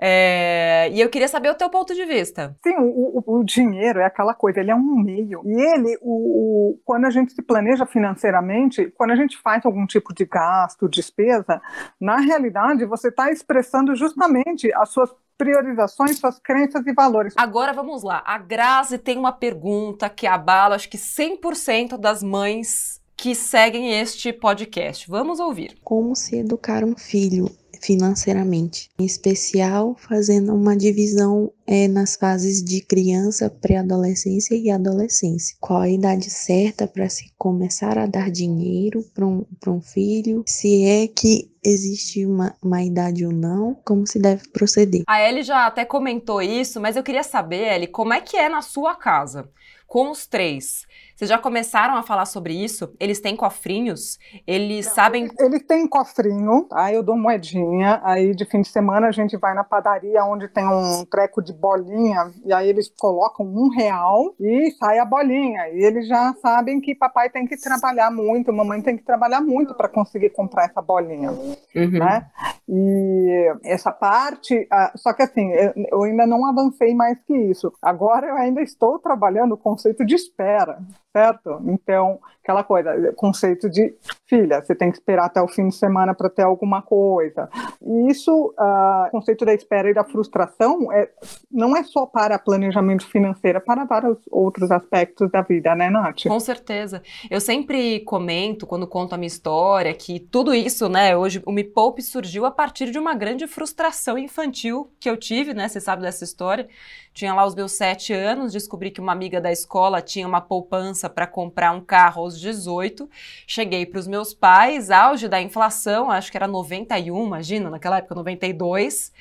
É, 0.06 0.90
e 0.92 1.00
eu 1.00 1.08
queria 1.08 1.28
saber 1.28 1.48
o 1.48 1.54
teu 1.54 1.70
ponto 1.70 1.94
de 1.94 2.04
vista. 2.04 2.54
Sim, 2.62 2.76
o, 2.76 3.22
o, 3.24 3.38
o 3.38 3.42
dinheiro 3.42 4.00
é 4.00 4.04
aquela 4.04 4.34
coisa, 4.34 4.60
ele 4.60 4.70
é 4.70 4.74
um 4.74 5.02
meio. 5.02 5.40
E 5.46 5.52
ele, 5.52 5.96
o, 6.02 6.78
quando 6.84 7.06
a 7.06 7.10
gente 7.10 7.32
se 7.32 7.40
planeja 7.40 7.86
financeiramente, 7.86 8.92
quando 8.98 9.12
a 9.12 9.16
gente 9.16 9.38
faz 9.38 9.64
algum 9.64 9.86
tipo 9.86 10.12
de 10.12 10.26
gasto, 10.26 10.90
despesa, 10.90 11.58
na 11.98 12.18
realidade 12.18 12.84
você 12.84 13.08
está 13.08 13.32
expressando 13.32 13.96
justamente 13.96 14.70
as 14.74 14.90
suas 14.90 15.08
priorizações, 15.38 16.18
suas 16.18 16.38
crenças 16.38 16.86
e 16.86 16.92
valores. 16.92 17.32
Agora 17.38 17.72
vamos 17.72 18.02
lá. 18.02 18.22
A 18.26 18.36
Grazi 18.36 18.98
tem 18.98 19.16
uma 19.16 19.32
pergunta 19.32 20.10
que 20.10 20.26
abala, 20.26 20.74
acho 20.74 20.90
que 20.90 20.98
100% 20.98 21.96
das 21.96 22.22
mães 22.22 23.00
que 23.16 23.34
seguem 23.34 23.98
este 23.98 24.34
podcast. 24.34 25.08
Vamos 25.08 25.40
ouvir. 25.40 25.78
Como 25.82 26.14
se 26.14 26.36
educar 26.36 26.84
um 26.84 26.94
filho 26.94 27.48
financeiramente, 27.84 28.88
em 28.98 29.04
especial 29.04 29.94
fazendo 29.98 30.54
uma 30.54 30.74
divisão 30.74 31.52
é, 31.66 31.86
nas 31.86 32.16
fases 32.16 32.64
de 32.64 32.80
criança, 32.80 33.50
pré-adolescência 33.50 34.54
e 34.54 34.70
adolescência. 34.70 35.54
Qual 35.60 35.80
a 35.80 35.88
idade 35.88 36.30
certa 36.30 36.86
para 36.86 37.08
se 37.10 37.30
começar 37.36 37.98
a 37.98 38.06
dar 38.06 38.30
dinheiro 38.30 39.04
para 39.14 39.26
um, 39.26 39.44
um 39.66 39.80
filho? 39.82 40.42
Se 40.46 40.84
é 40.84 41.06
que 41.06 41.50
existe 41.62 42.24
uma, 42.24 42.54
uma 42.62 42.82
idade 42.82 43.24
ou 43.24 43.32
não, 43.32 43.74
como 43.84 44.06
se 44.06 44.18
deve 44.18 44.48
proceder. 44.48 45.02
A 45.06 45.26
Ellie 45.26 45.42
já 45.42 45.66
até 45.66 45.84
comentou 45.84 46.40
isso, 46.40 46.80
mas 46.80 46.96
eu 46.96 47.02
queria 47.02 47.22
saber, 47.22 47.74
Ellie, 47.74 47.88
como 47.88 48.12
é 48.12 48.20
que 48.20 48.36
é 48.36 48.48
na 48.48 48.62
sua 48.62 48.94
casa? 48.94 49.48
Com 49.86 50.10
os 50.10 50.26
três. 50.26 50.86
Vocês 51.14 51.30
já 51.30 51.38
começaram 51.38 51.94
a 51.94 52.02
falar 52.02 52.26
sobre 52.26 52.52
isso? 52.52 52.92
Eles 52.98 53.20
têm 53.20 53.36
cofrinhos? 53.36 54.18
Eles 54.44 54.86
Não, 54.86 54.94
sabem. 54.94 55.30
Eles 55.38 55.62
têm 55.62 55.86
cofrinho, 55.86 56.66
aí 56.72 56.96
eu 56.96 57.04
dou 57.04 57.16
moedinha, 57.16 58.00
aí 58.02 58.34
de 58.34 58.44
fim 58.44 58.62
de 58.62 58.68
semana 58.68 59.06
a 59.06 59.12
gente 59.12 59.36
vai 59.36 59.54
na 59.54 59.62
padaria 59.62 60.24
onde 60.24 60.48
tem 60.48 60.66
um 60.66 61.04
treco 61.04 61.40
de 61.40 61.52
bolinha, 61.52 62.32
e 62.44 62.52
aí 62.52 62.68
eles 62.68 62.92
colocam 62.98 63.46
um 63.46 63.68
real 63.68 64.34
e 64.40 64.72
sai 64.72 64.98
a 64.98 65.04
bolinha. 65.04 65.68
E 65.68 65.84
eles 65.84 66.08
já 66.08 66.34
sabem 66.42 66.80
que 66.80 66.96
papai 66.96 67.30
tem 67.30 67.46
que 67.46 67.56
trabalhar 67.56 68.10
muito, 68.10 68.52
mamãe 68.52 68.82
tem 68.82 68.96
que 68.96 69.04
trabalhar 69.04 69.40
muito 69.40 69.72
para 69.74 69.88
conseguir 69.88 70.30
comprar 70.30 70.64
essa 70.64 70.82
bolinha. 70.82 71.30
Uhum. 71.30 71.98
Né? 72.00 72.26
E 72.68 73.54
essa 73.62 73.92
parte, 73.92 74.66
só 74.96 75.12
que 75.12 75.22
assim, 75.22 75.52
eu 75.92 76.02
ainda 76.02 76.26
não 76.26 76.44
avancei 76.44 76.92
mais 76.92 77.16
que 77.24 77.36
isso. 77.36 77.72
Agora 77.80 78.26
eu 78.26 78.36
ainda 78.36 78.60
estou 78.60 78.98
trabalhando 78.98 79.52
o 79.52 79.58
conceito 79.58 80.04
de 80.04 80.16
espera 80.16 80.78
certo? 81.14 81.60
Então, 81.66 82.20
aquela 82.44 82.62
coisa, 82.62 83.12
conceito 83.16 83.70
de 83.70 83.94
filha, 84.28 84.62
você 84.62 84.74
tem 84.74 84.90
que 84.90 84.98
esperar 84.98 85.24
até 85.24 85.40
o 85.40 85.48
fim 85.48 85.68
de 85.68 85.74
semana 85.74 86.14
para 86.14 86.28
ter 86.28 86.42
alguma 86.42 86.82
coisa. 86.82 87.48
E 87.82 88.10
isso, 88.10 88.30
o 88.30 88.48
uh, 88.50 89.10
conceito 89.10 89.46
da 89.46 89.54
espera 89.54 89.90
e 89.90 89.94
da 89.94 90.04
frustração, 90.04 90.92
é, 90.92 91.08
não 91.50 91.74
é 91.74 91.82
só 91.82 92.04
para 92.04 92.38
planejamento 92.38 93.06
financeiro, 93.06 93.58
é 93.58 93.60
para 93.60 93.84
vários 93.84 94.18
outros 94.30 94.70
aspectos 94.70 95.30
da 95.30 95.40
vida, 95.40 95.74
né, 95.74 95.88
Nath? 95.88 96.24
Com 96.28 96.38
certeza. 96.38 97.02
Eu 97.30 97.40
sempre 97.40 98.00
comento, 98.00 98.66
quando 98.66 98.86
conto 98.86 99.14
a 99.14 99.16
minha 99.16 99.26
história, 99.26 99.94
que 99.94 100.20
tudo 100.20 100.54
isso, 100.54 100.86
né, 100.88 101.16
hoje 101.16 101.42
o 101.46 101.52
Me 101.52 101.64
Poupe 101.64 102.02
surgiu 102.02 102.44
a 102.44 102.50
partir 102.50 102.90
de 102.90 102.98
uma 102.98 103.14
grande 103.14 103.46
frustração 103.46 104.18
infantil 104.18 104.90
que 105.00 105.08
eu 105.08 105.16
tive, 105.16 105.54
né, 105.54 105.66
você 105.66 105.80
sabe 105.80 106.02
dessa 106.02 106.24
história, 106.24 106.68
tinha 107.14 107.32
lá 107.32 107.46
os 107.46 107.54
meus 107.54 107.72
sete 107.72 108.12
anos, 108.12 108.52
descobri 108.52 108.90
que 108.90 109.00
uma 109.00 109.12
amiga 109.12 109.40
da 109.40 109.52
escola 109.52 110.02
tinha 110.02 110.26
uma 110.26 110.40
poupança 110.40 111.08
para 111.08 111.26
comprar 111.26 111.70
um 111.70 111.80
carro 111.80 112.22
aos 112.22 112.33
18. 112.40 113.08
Cheguei 113.46 113.86
para 113.86 113.98
os 113.98 114.06
meus 114.06 114.34
pais, 114.34 114.90
auge 114.90 115.28
da 115.28 115.40
inflação, 115.40 116.10
acho 116.10 116.30
que 116.30 116.36
era 116.36 116.46
91, 116.46 117.26
imagina, 117.26 117.70
naquela 117.70 117.98
época 117.98 118.14
92 118.14 119.12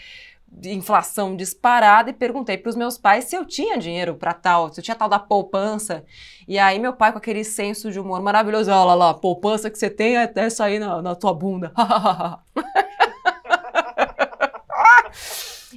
inflação 0.66 1.36
disparada 1.36 2.10
e 2.10 2.14
perguntei 2.14 2.58
para 2.58 2.70
os 2.70 2.76
meus 2.76 2.98
pais 2.98 3.26
se 3.26 3.36
eu 3.36 3.46
tinha 3.46 3.78
dinheiro 3.78 4.16
para 4.16 4.34
tal, 4.34 4.72
se 4.72 4.80
eu 4.80 4.84
tinha 4.84 4.96
tal 4.96 5.10
da 5.10 5.20
poupança. 5.20 6.04
E 6.48 6.60
aí 6.60 6.78
meu 6.78 6.94
pai 6.94 7.12
com 7.12 7.18
aquele 7.18 7.44
senso 7.44 7.92
de 7.92 8.00
humor 8.00 8.22
maravilhoso, 8.22 8.72
olha 8.72 8.94
lá, 8.94 9.14
poupança 9.14 9.70
que 9.70 9.78
você 9.78 9.90
tem 9.90 10.18
é 10.18 10.32
essa 10.36 10.66
aí 10.66 10.80
na, 10.80 11.02
na 11.02 11.16
tua 11.16 11.34
bunda. 11.34 11.72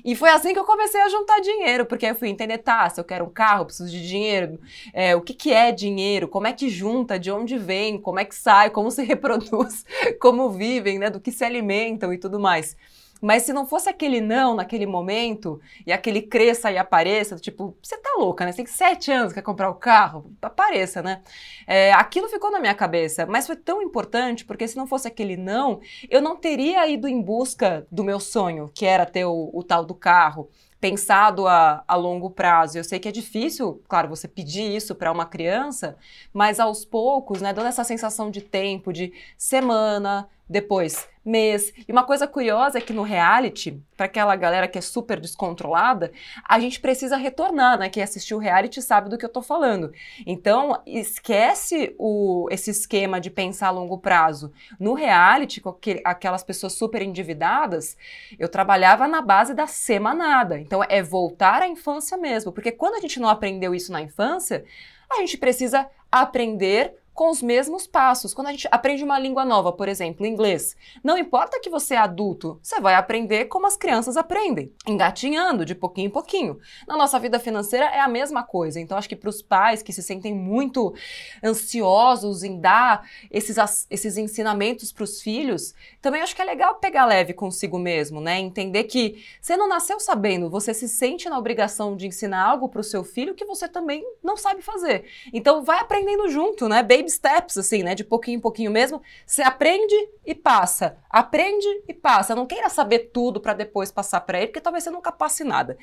E 0.07 0.15
foi 0.15 0.31
assim 0.31 0.53
que 0.53 0.59
eu 0.61 0.65
comecei 0.65 1.01
a 1.01 1.09
juntar 1.09 1.41
dinheiro, 1.41 1.85
porque 1.85 2.07
eu 2.07 2.15
fui 2.15 2.29
entender, 2.29 2.59
tá, 2.59 2.89
se 2.89 3.01
eu 3.01 3.05
quero 3.05 3.25
um 3.25 3.29
carro, 3.29 3.67
preciso 3.67 3.91
de 3.91 4.07
dinheiro, 4.07 4.61
é, 4.93 5.17
o 5.17 5.21
que, 5.21 5.35
que 5.35 5.53
é 5.53 5.73
dinheiro, 5.73 6.29
como 6.29 6.47
é 6.47 6.53
que 6.53 6.69
junta, 6.71 7.19
de 7.19 7.29
onde 7.29 7.59
vem, 7.59 8.01
como 8.01 8.21
é 8.21 8.25
que 8.25 8.37
sai, 8.37 8.71
como 8.71 8.89
se 8.89 9.03
reproduz, 9.05 9.85
como 10.21 10.49
vivem, 10.49 10.97
né, 11.01 11.11
do 11.11 11.19
que 11.19 11.33
se 11.33 11.45
alimentam 11.45 12.13
e 12.13 12.19
tudo 12.19 12.39
mais. 12.39 12.77
Mas 13.21 13.45
se 13.45 13.53
não 13.53 13.67
fosse 13.67 13.89
aquele 13.89 14.21
não 14.21 14.55
naquele 14.55 14.87
momento, 14.87 15.61
e 15.87 15.93
aquele 15.93 16.23
cresça 16.23 16.71
e 16.71 16.79
apareça, 16.79 17.37
tipo, 17.37 17.77
você 17.83 17.97
tá 17.97 18.15
louca, 18.19 18.45
né? 18.45 18.53
Você 18.53 18.59
tem 18.59 18.67
sete 18.67 19.11
anos, 19.11 19.33
quer 19.33 19.43
comprar 19.43 19.71
o 19.71 19.75
carro? 19.75 20.31
Apareça, 20.43 21.03
né? 21.03 21.23
É, 21.67 21.93
aquilo 21.93 22.29
ficou 22.29 22.51
na 22.51 22.61
minha 22.61 22.75
cabeça, 22.75 23.27
mas 23.27 23.47
foi 23.47 23.57
tão 23.57 23.81
importante, 23.81 24.45
porque 24.45 24.69
se 24.69 24.77
não 24.77 24.87
fosse 24.87 25.09
aquele 25.09 25.37
não, 25.37 25.81
eu 26.11 26.21
não 26.21 26.37
teria 26.37 26.87
ido 26.89 27.09
em 27.09 27.21
busca 27.21 27.87
do 27.91 28.05
meu 28.05 28.21
sonho, 28.21 28.71
que 28.75 28.85
era 28.85 29.07
ter 29.07 29.25
o, 29.25 29.51
o 29.53 29.63
tal 29.63 29.85
do 29.85 29.95
carro 29.95 30.49
pensado 30.79 31.47
a, 31.47 31.83
a, 31.89 31.97
longo 31.97 32.31
prazo. 32.31 32.79
Eu 32.79 32.85
sei 32.85 32.99
que 32.99 33.09
é 33.09 33.13
difícil, 33.13 33.83
claro, 33.89 34.09
você 34.09 34.29
pedir 34.29 34.77
isso 34.77 34.95
para 34.95 35.11
uma 35.11 35.25
criança, 35.25 35.97
mas 36.33 36.61
aos 36.61 36.85
poucos, 36.85 37.41
né, 37.41 37.53
dando 37.53 37.69
essa 37.69 37.83
sensação 37.83 38.31
de 38.31 38.43
tempo, 38.43 38.93
de 38.93 39.13
semana, 39.39 40.29
depois 40.49 41.09
mês. 41.27 41.73
E 41.87 41.93
uma 41.93 42.05
coisa 42.05 42.27
curiosa 42.27 42.79
é 42.79 42.81
que 42.81 42.93
no 42.93 43.03
reality, 43.03 43.83
para 43.97 44.07
aquela 44.07 44.37
galera 44.37 44.69
que 44.69 44.79
é 44.79 44.81
super 44.81 45.21
descontrolada, 45.21 46.13
a 46.49 46.59
gente 46.61 46.81
precisa 46.81 47.17
retornar, 47.17 47.79
né? 47.79 47.89
Quem 47.89 48.03
assistiu 48.03 48.37
o 48.37 48.41
reality 48.41 48.81
sabe 48.81 49.09
do 49.09 49.19
que 49.19 49.25
eu 49.25 49.29
tô 49.29 49.43
falando. 49.43 49.93
Então, 50.27 50.81
esquece 50.87 51.95
o, 51.99 52.47
esse 52.51 52.71
esquema 52.71 53.21
de 53.21 53.31
pensar 53.31 53.69
a 53.69 53.71
longo 53.71 53.99
prazo. 53.99 54.53
No 54.79 54.95
reality, 54.95 55.61
com 55.61 55.77
aquelas 56.05 56.43
pessoas 56.43 56.75
super 56.75 57.03
endividadas, 57.03 57.97
eu 58.39 58.49
trabalhava 58.49 59.09
na 59.09 59.21
base 59.21 59.55
da 59.55 59.67
semanada. 59.67 60.59
Então, 60.59 60.83
é 60.89 61.03
voltar 61.03 61.63
à 61.63 61.69
infância 61.69 62.17
mesmo. 62.17 62.53
Porque 62.53 62.73
quando 62.73 62.95
a 62.95 63.01
gente 63.01 63.19
não 63.19 63.29
aprendeu 63.29 63.75
isso 63.75 63.93
na 63.93 64.01
infância, 64.01 64.65
a 65.11 65.17
gente 65.17 65.37
precisa 65.37 65.89
aprender 66.11 66.95
com 67.17 67.31
os 67.31 67.41
mesmos 67.41 67.87
passos. 67.87 68.35
Quando 68.35 68.49
a 68.49 68.51
gente 68.53 68.69
aprende 68.71 69.03
uma 69.03 69.19
língua 69.19 69.43
nova, 69.43 69.73
por 69.73 69.89
exemplo, 69.89 70.27
inglês, 70.27 70.77
não 71.03 71.17
importa 71.17 71.59
que 71.59 71.71
você 71.71 71.95
é 71.95 71.99
adulto, 71.99 72.61
você 72.63 72.79
vai 72.79 72.95
aprender 72.95 73.47
como 73.47 73.67
as 73.67 73.75
crianças 73.75 74.19
aprendem, 74.19 74.71
engatinhando 74.87 75.65
de 75.65 75.75
pouquinho 75.75 76.09
em 76.09 76.11
pouquinho. 76.11 76.59
Na 76.87 76.95
nossa 76.95 77.19
vida 77.19 77.41
financeira 77.41 77.87
é 77.87 78.01
a 78.01 78.07
mesma 78.07 78.43
coisa. 78.43 78.79
Então, 78.79 78.99
acho 78.99 79.09
que 79.09 79.17
para 79.17 79.31
os 79.31 79.41
pais 79.41 79.83
que 79.83 79.95
se 79.95 80.03
sentem 80.03 80.35
muito 80.35 80.95
ansiosos 81.43 82.43
em 82.43 82.61
dar 82.61 83.09
esses, 83.31 83.57
esses 83.89 84.19
ensinamentos 84.19 84.93
para 84.93 85.05
os 85.05 85.23
filhos, 85.23 85.75
também 86.03 86.21
acho 86.21 86.37
que 86.37 86.43
é 86.43 86.45
legal 86.45 86.75
pegar 86.75 87.07
leve 87.07 87.33
consigo 87.33 87.79
mesmo, 87.79 88.21
né? 88.21 88.39
Entender 88.39 88.85
que 88.85 89.25
você 89.41 89.57
não 89.57 89.67
nasceu 89.67 89.99
sabendo, 89.99 90.51
você 90.51 90.75
se 90.75 90.87
sente 90.87 91.31
na 91.31 91.39
obrigação 91.39 91.97
de 91.97 92.07
ensinar 92.07 92.45
algo 92.45 92.69
para 92.69 92.83
o 92.83 92.85
seu 92.85 93.03
filho 93.03 93.35
que 93.35 93.47
você 93.47 93.67
também 93.67 94.05
não 94.23 94.37
sabe 94.37 94.61
fazer. 94.61 95.07
Então, 95.33 95.65
vai 95.65 95.81
aprendendo 95.81 96.29
junto, 96.29 96.69
né? 96.69 96.83
Baby 96.83 97.06
baby 97.07 97.11
steps, 97.11 97.57
assim, 97.57 97.83
né? 97.83 97.95
De 97.95 98.05
pouquinho 98.05 98.39
em 98.39 98.41
pouquinho 98.41 98.71
mesmo. 98.71 99.01
Você 99.25 99.43
aprende 99.43 99.95
e 100.25 100.35
passa. 100.35 100.99
Aprende 101.09 101.67
e 101.89 101.95
passa. 101.95 102.35
Não 102.35 102.47
queira 102.47 102.69
saber 102.69 103.11
tudo 103.13 103.41
para 103.41 103.55
depois 103.55 103.91
passar 103.91 104.21
para 104.21 104.39
ele, 104.39 104.49
porque 104.49 104.61
talvez 104.61 104.85
você 104.85 104.91
nunca 104.91 105.13
passe 105.13 105.45
nada. 105.45 105.79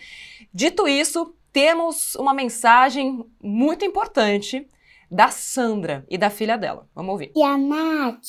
Dito 0.54 0.88
isso, 0.88 1.34
temos 1.52 2.16
uma 2.16 2.34
mensagem 2.34 3.26
muito 3.42 3.86
importante 3.86 4.70
da 5.10 5.30
Sandra 5.30 6.06
e 6.10 6.18
da 6.18 6.30
filha 6.30 6.58
dela. 6.58 6.90
Vamos 6.94 7.12
ouvir. 7.12 7.32
E 7.36 7.44
a 7.44 7.58
Nath, 7.58 8.22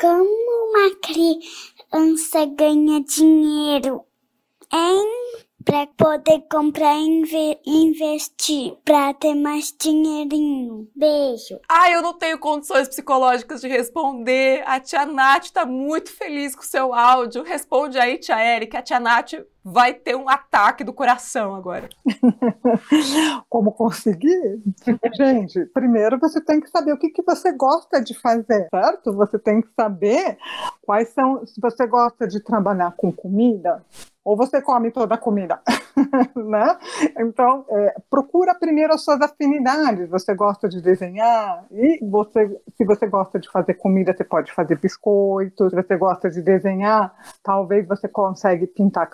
Como 0.00 0.70
uma 0.70 0.94
criança 1.02 2.46
ganha 2.56 3.02
dinheiro, 3.02 4.04
hein? 4.72 5.47
Pra 5.68 5.86
poder 5.98 6.44
comprar 6.50 6.94
e 6.94 7.04
inve- 7.06 7.60
investir, 7.66 8.72
pra 8.86 9.12
ter 9.12 9.34
mais 9.34 9.70
dinheirinho. 9.78 10.88
Beijo. 10.96 11.60
Ai, 11.68 11.94
eu 11.94 12.00
não 12.00 12.14
tenho 12.14 12.38
condições 12.38 12.88
psicológicas 12.88 13.60
de 13.60 13.68
responder. 13.68 14.62
A 14.66 14.80
tia 14.80 15.04
Nath 15.04 15.50
tá 15.50 15.66
muito 15.66 16.10
feliz 16.10 16.56
com 16.56 16.62
o 16.62 16.64
seu 16.64 16.94
áudio. 16.94 17.42
Responde 17.42 17.98
aí, 17.98 18.16
tia 18.16 18.40
Érica. 18.40 18.78
A 18.78 18.82
tia 18.82 18.98
Nath 18.98 19.34
vai 19.72 19.94
ter 19.94 20.16
um 20.16 20.28
ataque 20.28 20.82
do 20.84 20.92
coração 20.92 21.54
agora. 21.54 21.88
Como 23.48 23.72
conseguir? 23.72 24.62
Gente, 25.16 25.64
primeiro 25.66 26.18
você 26.18 26.40
tem 26.40 26.60
que 26.60 26.70
saber 26.70 26.92
o 26.92 26.98
que, 26.98 27.10
que 27.10 27.22
você 27.22 27.52
gosta 27.52 28.00
de 28.00 28.18
fazer, 28.18 28.68
certo? 28.70 29.12
Você 29.12 29.38
tem 29.38 29.60
que 29.60 29.68
saber 29.74 30.38
quais 30.82 31.08
são. 31.10 31.46
Se 31.46 31.60
você 31.60 31.86
gosta 31.86 32.26
de 32.26 32.40
trabalhar 32.40 32.92
com 32.96 33.12
comida, 33.12 33.84
ou 34.28 34.36
você 34.36 34.60
come 34.60 34.90
toda 34.90 35.14
a 35.14 35.18
comida, 35.18 35.58
né? 36.36 36.78
Então, 37.18 37.64
é, 37.70 37.94
procura 38.10 38.54
primeiro 38.54 38.92
as 38.92 39.02
suas 39.02 39.18
afinidades. 39.22 40.06
Você 40.10 40.34
gosta 40.34 40.68
de 40.68 40.82
desenhar 40.82 41.64
e 41.70 41.98
você, 42.06 42.60
se 42.76 42.84
você 42.84 43.06
gosta 43.06 43.38
de 43.38 43.50
fazer 43.50 43.72
comida, 43.72 44.14
você 44.14 44.24
pode 44.24 44.52
fazer 44.52 44.78
biscoitos. 44.78 45.70
Se 45.70 45.76
você 45.76 45.96
gosta 45.96 46.28
de 46.28 46.42
desenhar, 46.42 47.14
talvez 47.42 47.88
você 47.88 48.06
consegue 48.06 48.66
pintar 48.66 49.08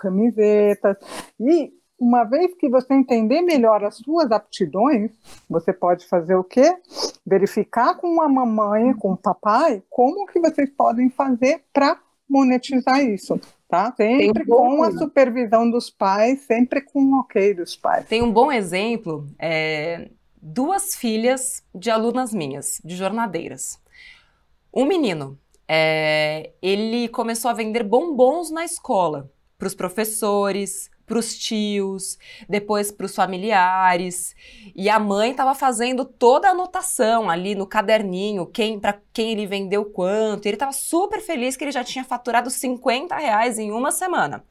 E 1.39 1.71
uma 1.99 2.23
vez 2.23 2.53
que 2.55 2.69
você 2.69 2.93
entender 2.93 3.41
melhor 3.41 3.83
as 3.83 3.95
suas 3.95 4.31
aptidões, 4.31 5.11
você 5.49 5.71
pode 5.71 6.05
fazer 6.05 6.35
o 6.35 6.43
quê? 6.43 6.75
Verificar 7.25 7.95
com 7.95 8.21
a 8.21 8.27
mamãe, 8.27 8.93
com 8.93 9.13
o 9.13 9.17
papai, 9.17 9.81
como 9.89 10.25
que 10.27 10.39
vocês 10.39 10.69
podem 10.69 11.09
fazer 11.09 11.63
para 11.73 11.99
monetizar 12.29 13.01
isso, 13.03 13.39
tá? 13.69 13.93
Sempre 13.95 14.43
um 14.43 14.45
com 14.45 14.83
a 14.83 14.91
supervisão 14.91 15.69
dos 15.69 15.89
pais, 15.89 16.41
sempre 16.41 16.81
com 16.81 16.99
o 17.01 17.19
ok 17.19 17.53
dos 17.53 17.75
pais. 17.75 18.07
Tem 18.07 18.21
um 18.21 18.31
bom 18.31 18.51
exemplo, 18.51 19.25
é, 19.39 20.09
duas 20.41 20.95
filhas 20.95 21.63
de 21.73 21.89
alunas 21.89 22.33
minhas, 22.33 22.81
de 22.83 22.95
jornadeiras. 22.95 23.79
Um 24.73 24.85
menino, 24.85 25.39
é, 25.67 26.51
ele 26.61 27.07
começou 27.07 27.49
a 27.49 27.53
vender 27.53 27.83
bombons 27.83 28.51
na 28.51 28.65
escola, 28.65 29.31
para 29.57 29.67
os 29.67 29.75
professores, 29.75 30.89
para 31.05 31.19
os 31.19 31.37
tios, 31.37 32.17
depois 32.49 32.91
para 32.91 33.05
os 33.05 33.15
familiares. 33.15 34.35
E 34.75 34.89
a 34.89 34.99
mãe 34.99 35.31
estava 35.31 35.53
fazendo 35.53 36.03
toda 36.03 36.47
a 36.47 36.51
anotação 36.51 37.29
ali 37.29 37.55
no 37.55 37.67
caderninho, 37.67 38.45
quem 38.45 38.79
para 38.79 38.99
quem 39.13 39.31
ele 39.31 39.45
vendeu 39.45 39.85
quanto. 39.85 40.45
Ele 40.45 40.55
estava 40.55 40.71
super 40.71 41.21
feliz 41.21 41.55
que 41.55 41.63
ele 41.63 41.71
já 41.71 41.83
tinha 41.83 42.03
faturado 42.03 42.49
50 42.49 43.15
reais 43.15 43.59
em 43.59 43.71
uma 43.71 43.91
semana. 43.91 44.43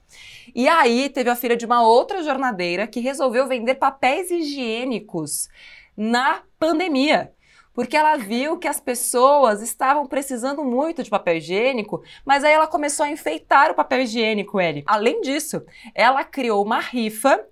E 0.55 0.69
aí 0.69 1.09
teve 1.09 1.31
a 1.31 1.37
filha 1.37 1.57
de 1.57 1.67
uma 1.67 1.83
outra 1.87 2.23
jornadeira 2.23 2.87
que 2.87 3.01
resolveu 3.01 3.49
vender 3.49 3.75
papéis 3.75 4.31
higiênicos 4.31 5.49
na 5.97 6.43
pandemia. 6.59 7.33
Porque 7.75 7.97
ela 7.97 8.17
viu 8.17 8.57
que 8.57 8.69
as 8.69 8.79
pessoas 8.79 9.61
estavam 9.61 10.07
precisando 10.07 10.65
muito 10.65 11.03
de 11.03 11.11
papel 11.11 11.37
higiênico, 11.39 12.03
mas 12.25 12.45
aí 12.45 12.53
ela 12.53 12.69
começou 12.69 13.05
a 13.05 13.11
enfeitar 13.11 13.71
o 13.71 13.75
papel 13.75 14.03
higiênico, 14.03 14.61
ele. 14.61 14.85
Além 14.87 15.21
disso, 15.21 15.63
ela 15.93 16.23
criou 16.23 16.65
uma 16.65 16.79
rifa, 16.79 17.45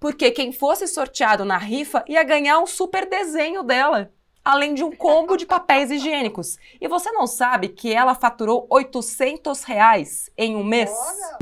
porque 0.00 0.30
quem 0.30 0.50
fosse 0.50 0.86
sorteado 0.88 1.44
na 1.44 1.58
rifa 1.58 2.02
ia 2.08 2.22
ganhar 2.22 2.58
um 2.58 2.66
super 2.66 3.06
desenho 3.08 3.62
dela. 3.62 4.10
Além 4.42 4.74
de 4.74 4.84
um 4.84 4.92
combo 4.92 5.36
de 5.36 5.44
papéis 5.44 5.90
higiênicos. 5.90 6.56
E 6.80 6.86
você 6.86 7.10
não 7.10 7.26
sabe 7.26 7.68
que 7.68 7.92
ela 7.92 8.14
faturou 8.14 8.64
800 8.70 9.64
reais 9.64 10.30
em 10.38 10.54
um 10.54 10.62
mês? 10.62 10.90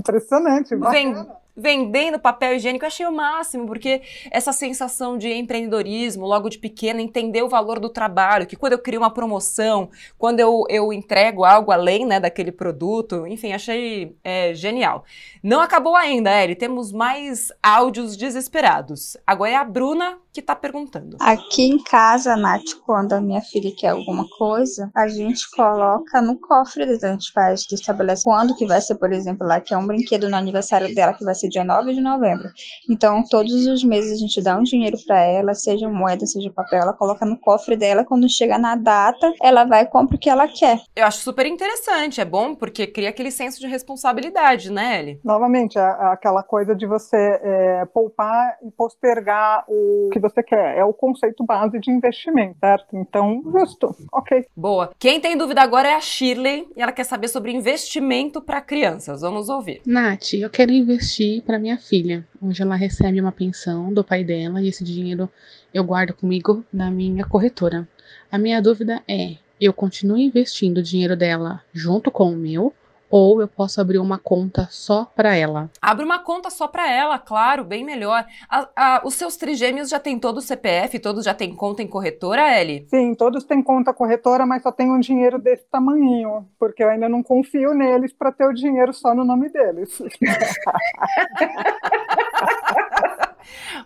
Impressionante, 0.01 0.75
bacana. 0.75 1.44
Vendendo 1.57 2.19
papel 2.19 2.55
higiênico, 2.55 2.85
eu 2.85 2.89
achei 2.89 3.07
o 3.07 3.13
máximo, 3.13 3.67
porque 3.67 4.03
essa 4.31 4.53
sensação 4.53 5.17
de 5.17 5.33
empreendedorismo, 5.33 6.27
logo 6.27 6.49
de 6.49 6.59
pequena, 6.59 7.01
entender 7.01 7.43
o 7.43 7.49
valor 7.49 7.79
do 7.79 7.89
trabalho, 7.89 8.47
que 8.47 8.57
quando 8.57 8.73
eu 8.73 8.79
crio 8.79 9.01
uma 9.01 9.13
promoção, 9.13 9.91
quando 10.19 10.41
eu, 10.41 10.65
eu 10.69 10.93
entrego 10.93 11.45
algo 11.45 11.71
além 11.71 12.05
né, 12.05 12.19
daquele 12.19 12.51
produto, 12.51 13.27
enfim, 13.27 13.53
achei 13.53 14.17
é, 14.25 14.53
genial. 14.55 15.05
Não 15.43 15.61
acabou 15.61 15.95
ainda, 15.95 16.31
Eri, 16.31 16.55
temos 16.55 16.93
mais 16.93 17.53
áudios 17.63 18.17
desesperados. 18.17 19.17
Agora 19.27 19.51
é 19.51 19.57
a 19.57 19.65
Bruna 19.65 20.19
que 20.35 20.43
tá 20.43 20.55
perguntando. 20.57 21.17
Aqui 21.21 21.63
em 21.63 21.79
casa, 21.83 22.37
Nath, 22.37 22.75
quando 22.85 23.13
a 23.13 23.21
minha 23.21 23.41
filha 23.41 23.71
quer 23.79 23.91
alguma 23.91 24.27
coisa, 24.37 24.91
a 24.95 25.07
gente 25.07 25.49
coloca 25.53 26.21
no 26.21 26.37
cofre 26.39 26.85
dela. 26.85 26.99
A 27.05 27.13
gente 27.13 27.31
faz, 27.33 27.65
estabelece 27.71 28.25
quando 28.25 28.57
que 28.57 28.67
vai 28.67 28.81
ser, 28.81 28.97
por 28.97 29.13
exemplo, 29.13 29.47
lá 29.47 29.61
que 29.61 29.73
é 29.73 29.79
um 29.79 29.87
brinquedo 29.87 30.29
no 30.29 30.37
aniversário 30.37 30.93
dela, 30.95 31.15
que 31.15 31.25
vai 31.25 31.35
ser 31.37 31.49
dia 31.49 31.63
9 31.65 31.95
de 31.95 32.01
novembro. 32.01 32.49
Então, 32.91 33.23
todos 33.31 33.53
os 33.67 33.85
meses 33.85 34.13
a 34.13 34.17
gente 34.17 34.43
dá 34.43 34.59
um 34.59 34.63
dinheiro 34.65 34.97
pra 35.07 35.21
ela, 35.21 35.55
seja 35.55 35.89
moeda, 35.89 36.27
seja 36.27 36.51
papel, 36.51 36.83
ela 36.83 36.93
coloca 36.93 37.25
no 37.25 37.39
cofre 37.39 37.77
dela. 37.77 38.05
Quando 38.05 38.29
chega 38.29 38.59
na 38.59 38.75
data, 38.75 39.33
ela 39.41 39.65
vai 39.65 39.85
e 39.85 39.87
compra 39.87 40.17
o 40.17 40.19
que 40.19 40.29
ela 40.29 40.49
quer. 40.49 40.81
Eu 40.97 41.07
acho 41.07 41.19
super 41.19 41.47
interessante, 41.47 42.21
é 42.21 42.25
bom 42.25 42.55
porque 42.57 42.87
cria 42.89 43.11
aquele 43.11 43.31
senso 43.31 43.61
de 43.61 43.69
responsabilidade, 43.69 44.71
né, 44.71 44.99
Eli? 45.01 45.21
Novamente, 45.25 45.79
a- 45.79 46.13
aquela 46.13 46.43
coisa 46.43 46.75
de 46.75 46.87
você 46.87 47.39
é, 47.43 47.85
poupar 47.87 48.57
e 48.67 48.71
postergar 48.73 49.65
o 49.69 50.09
que 50.13 50.24
você 50.29 50.43
quer. 50.43 50.77
É 50.77 50.85
o 50.85 50.93
conceito 50.93 51.45
base 51.45 51.79
de 51.79 51.91
investimento, 51.91 52.57
certo? 52.59 52.97
Então, 52.97 53.43
justo. 53.53 53.95
Ok. 54.13 54.47
Boa. 54.57 54.91
Quem 54.99 55.21
tem 55.21 55.37
dúvida 55.37 55.63
agora 55.63 55.89
é 55.89 55.95
a 55.95 56.01
Shirley 56.01 56.67
e 56.77 56.83
ela 56.83 56.93
quer 56.93 57.05
saber 57.05 57.29
sobre 57.29 57.53
investimento 57.53 58.41
para 58.41 58.61
crianças. 58.61 59.21
Vamos 59.21 59.49
ouvir. 59.49 59.81
Nath, 59.87 60.35
eu 60.35 60.51
quero 60.51 60.73
investir 60.73 61.43
para 61.43 61.59
minha 61.59 61.79
filha. 61.79 62.27
Hoje 62.41 62.63
ela 62.63 62.77
recebe 62.77 63.21
uma 63.21 63.33
pensão 63.33 63.93
do 63.93 64.05
pai 64.05 64.25
dela 64.25 64.61
e 64.61 64.69
esse 64.69 64.85
dinheiro 64.85 65.29
eu 65.73 65.85
guardo 65.85 66.15
comigo 66.15 66.65
na 66.73 66.91
minha 66.91 67.25
corretora. 67.27 67.89
A 68.31 68.39
minha 68.39 68.61
dúvida 68.61 69.03
é: 69.09 69.37
eu 69.61 69.73
continuo 69.73 70.19
investindo 70.19 70.79
o 70.79 70.83
dinheiro 70.83 71.17
dela 71.17 71.63
junto 71.73 72.11
com 72.11 72.33
o 72.33 72.37
meu 72.37 72.73
ou 73.17 73.41
eu 73.41 73.47
posso 73.47 73.81
abrir 73.81 73.99
uma 73.99 74.19
conta 74.19 74.67
só 74.73 75.05
para 75.05 75.37
ela? 75.37 75.71
Abre 75.81 76.05
uma 76.05 76.19
conta 76.19 76.51
só 76.51 76.67
para 76.67 76.91
ela, 76.91 77.17
claro, 77.17 77.63
bem 77.63 77.85
melhor. 77.85 78.27
A- 78.51 78.69
a- 78.75 79.03
os 79.05 79.15
seus 79.15 79.37
trigêmeos 79.37 79.89
já 79.89 80.01
têm 80.01 80.19
todo 80.19 80.39
o 80.39 80.43
CPF, 80.43 80.99
todos 80.99 81.25
já 81.25 81.33
têm 81.33 81.55
conta 81.55 81.81
em 81.81 81.87
corretora, 81.87 82.61
Eli? 82.61 82.85
Sim, 82.91 83.15
todos 83.15 83.45
têm 83.45 83.63
conta 83.63 83.95
corretora, 83.95 84.45
mas 84.45 84.65
só 84.65 84.73
tem 84.73 84.91
um 84.91 84.99
dinheiro 84.99 85.39
desse 85.39 85.63
tamanho, 85.71 86.45
porque 86.59 86.83
eu 86.83 86.89
ainda 86.89 87.09
não 87.09 87.23
confio 87.23 87.73
neles 87.73 88.13
para 88.13 88.33
ter 88.33 88.49
o 88.49 88.53
dinheiro 88.53 88.93
só 88.93 89.15
no 89.15 89.25
nome 89.25 89.49
deles. 89.49 89.97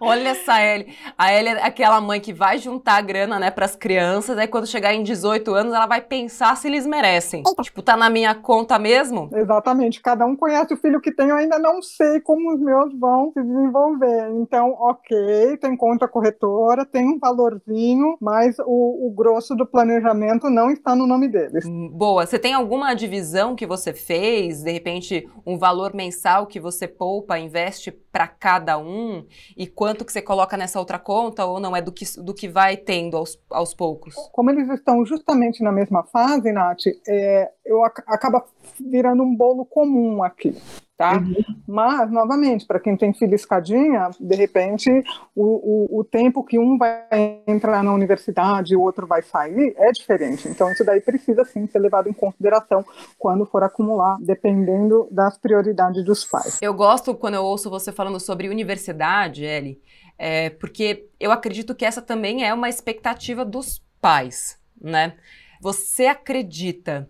Olha 0.01 0.31
essa 0.31 0.63
Ellie. 0.63 0.95
A 1.17 1.33
Ellie 1.33 1.55
é 1.55 1.63
aquela 1.63 2.01
mãe 2.01 2.21
que 2.21 2.33
vai 2.33 2.59
juntar 2.59 2.97
a 2.97 3.01
grana, 3.01 3.39
né, 3.39 3.51
pras 3.51 3.75
crianças, 3.77 4.39
aí 4.39 4.47
quando 4.47 4.67
chegar 4.67 4.95
em 4.95 5.03
18 5.03 5.55
anos, 5.55 5.75
ela 5.75 5.87
vai 5.87 6.01
pensar 6.01 6.57
se 6.57 6.69
eles 6.69 6.87
merecem. 6.87 7.43
Tipo, 7.63 7.83
tá 7.83 7.97
na 7.97 8.11
minha 8.11 8.35
conta 8.35 8.79
mesmo? 8.79 9.31
Exatamente, 9.33 10.01
cada 10.01 10.25
um 10.27 10.37
conhece 10.37 10.75
o 10.75 10.77
filho 10.77 11.01
que 11.01 11.13
tem, 11.13 11.29
eu 11.29 11.37
ainda 11.37 11.59
não 11.59 11.83
sei 11.83 12.21
como 12.21 12.53
os 12.53 12.61
meus 12.61 12.93
vão 12.99 13.33
se 13.33 13.43
desenvolver. 13.43 14.31
Então, 14.41 14.71
ok, 14.79 15.57
tem 15.59 15.77
conta 15.77 16.09
corretora, 16.09 16.85
tem 16.85 17.09
um 17.09 17.19
valorzinho, 17.19 18.17
mas 18.21 18.57
o, 18.61 19.09
o 19.09 19.13
grosso 19.15 19.55
do 19.55 19.67
planejamento 19.67 20.51
não 20.51 20.71
está 20.71 20.95
no 20.95 21.07
nome 21.07 21.29
deles. 21.29 21.65
Boa. 21.93 22.27
Você 22.27 22.39
tem 22.39 22.55
alguma 22.55 22.95
divisão 22.95 23.55
que 23.55 23.67
você 23.67 23.93
fez? 23.93 24.63
De 24.63 24.73
repente, 24.73 25.29
um 25.47 25.59
valor 25.59 25.95
mensal 25.95 26.47
que 26.47 26.61
você 26.61 26.87
poupa, 26.87 27.39
investe 27.39 27.91
para 27.91 28.27
cada 28.27 28.79
um? 28.79 29.25
E 29.57 29.67
quanto 29.67 30.05
que 30.05 30.13
você 30.13 30.23
coloca 30.23 30.57
nessa 30.57 30.79
outra 30.79 30.99
conta? 30.99 31.45
Ou 31.47 31.61
não? 31.61 31.75
É 31.75 31.83
do 31.83 31.93
que, 31.93 32.05
do 32.21 32.35
que 32.35 32.49
vai 32.49 32.77
tendo 32.77 33.17
aos, 33.17 33.39
aos 33.51 33.75
poucos? 33.75 34.15
Como 34.33 34.51
eles 34.51 34.69
estão 34.71 35.05
justamente 35.05 35.63
na 35.63 35.73
mesma 35.73 36.05
fase, 36.05 36.53
Nath, 36.53 36.87
é, 37.07 37.51
eu 37.65 37.85
ac 37.85 38.03
acaba 38.07 38.45
virando 38.81 39.23
um 39.23 39.35
bolo 39.35 39.65
comum 39.65 40.23
aqui. 40.23 40.57
Tá? 40.99 41.23
Mas, 41.65 42.11
novamente, 42.11 42.67
para 42.67 42.81
quem 42.81 42.97
tem 42.97 43.15
filho 43.15 43.33
escadinha, 43.33 44.11
de 44.19 44.35
repente, 44.35 44.91
o, 45.33 45.95
o, 45.95 46.01
o 46.01 46.05
tempo 46.05 46.43
que 46.43 46.59
um 46.59 46.77
vai 46.77 47.41
entrar 47.47 47.85
na 47.85 47.95
universidade 47.95 48.75
e 48.75 48.77
o 48.77 48.81
outro 48.81 49.07
vai 49.07 49.23
sair 49.23 49.75
é 49.79 49.93
diferente. 49.93 50.49
Então, 50.49 50.73
isso 50.73 50.85
daí 50.85 51.01
precisa 51.01 51.45
sim 51.45 51.69
ser 51.69 51.79
levado 51.79 52.09
em 52.09 52.13
consideração 52.13 52.85
quando 53.17 53.47
for 53.47 53.63
acumular, 53.63 54.19
dependendo 54.21 55.07
das 55.13 55.39
prioridades 55.39 56.05
dos 56.05 56.25
pais. 56.25 56.59
Eu 56.61 56.75
gosto 56.75 57.15
quando 57.15 57.35
eu 57.35 57.45
ouço 57.45 57.71
você 57.71 57.93
falando 57.93 58.19
sobre 58.19 58.49
universidade, 58.49 59.45
Ellie, 59.45 59.81
é, 60.19 60.51
porque 60.51 61.07
eu 61.21 61.31
acredito 61.31 61.77
que 61.77 61.85
essa 61.85 62.03
também 62.03 62.45
é 62.45 62.53
uma 62.53 62.69
expectativa 62.69 63.45
dos 63.45 63.81
pais, 64.01 64.59
né? 64.81 65.15
Você 65.61 66.07
acredita 66.07 67.09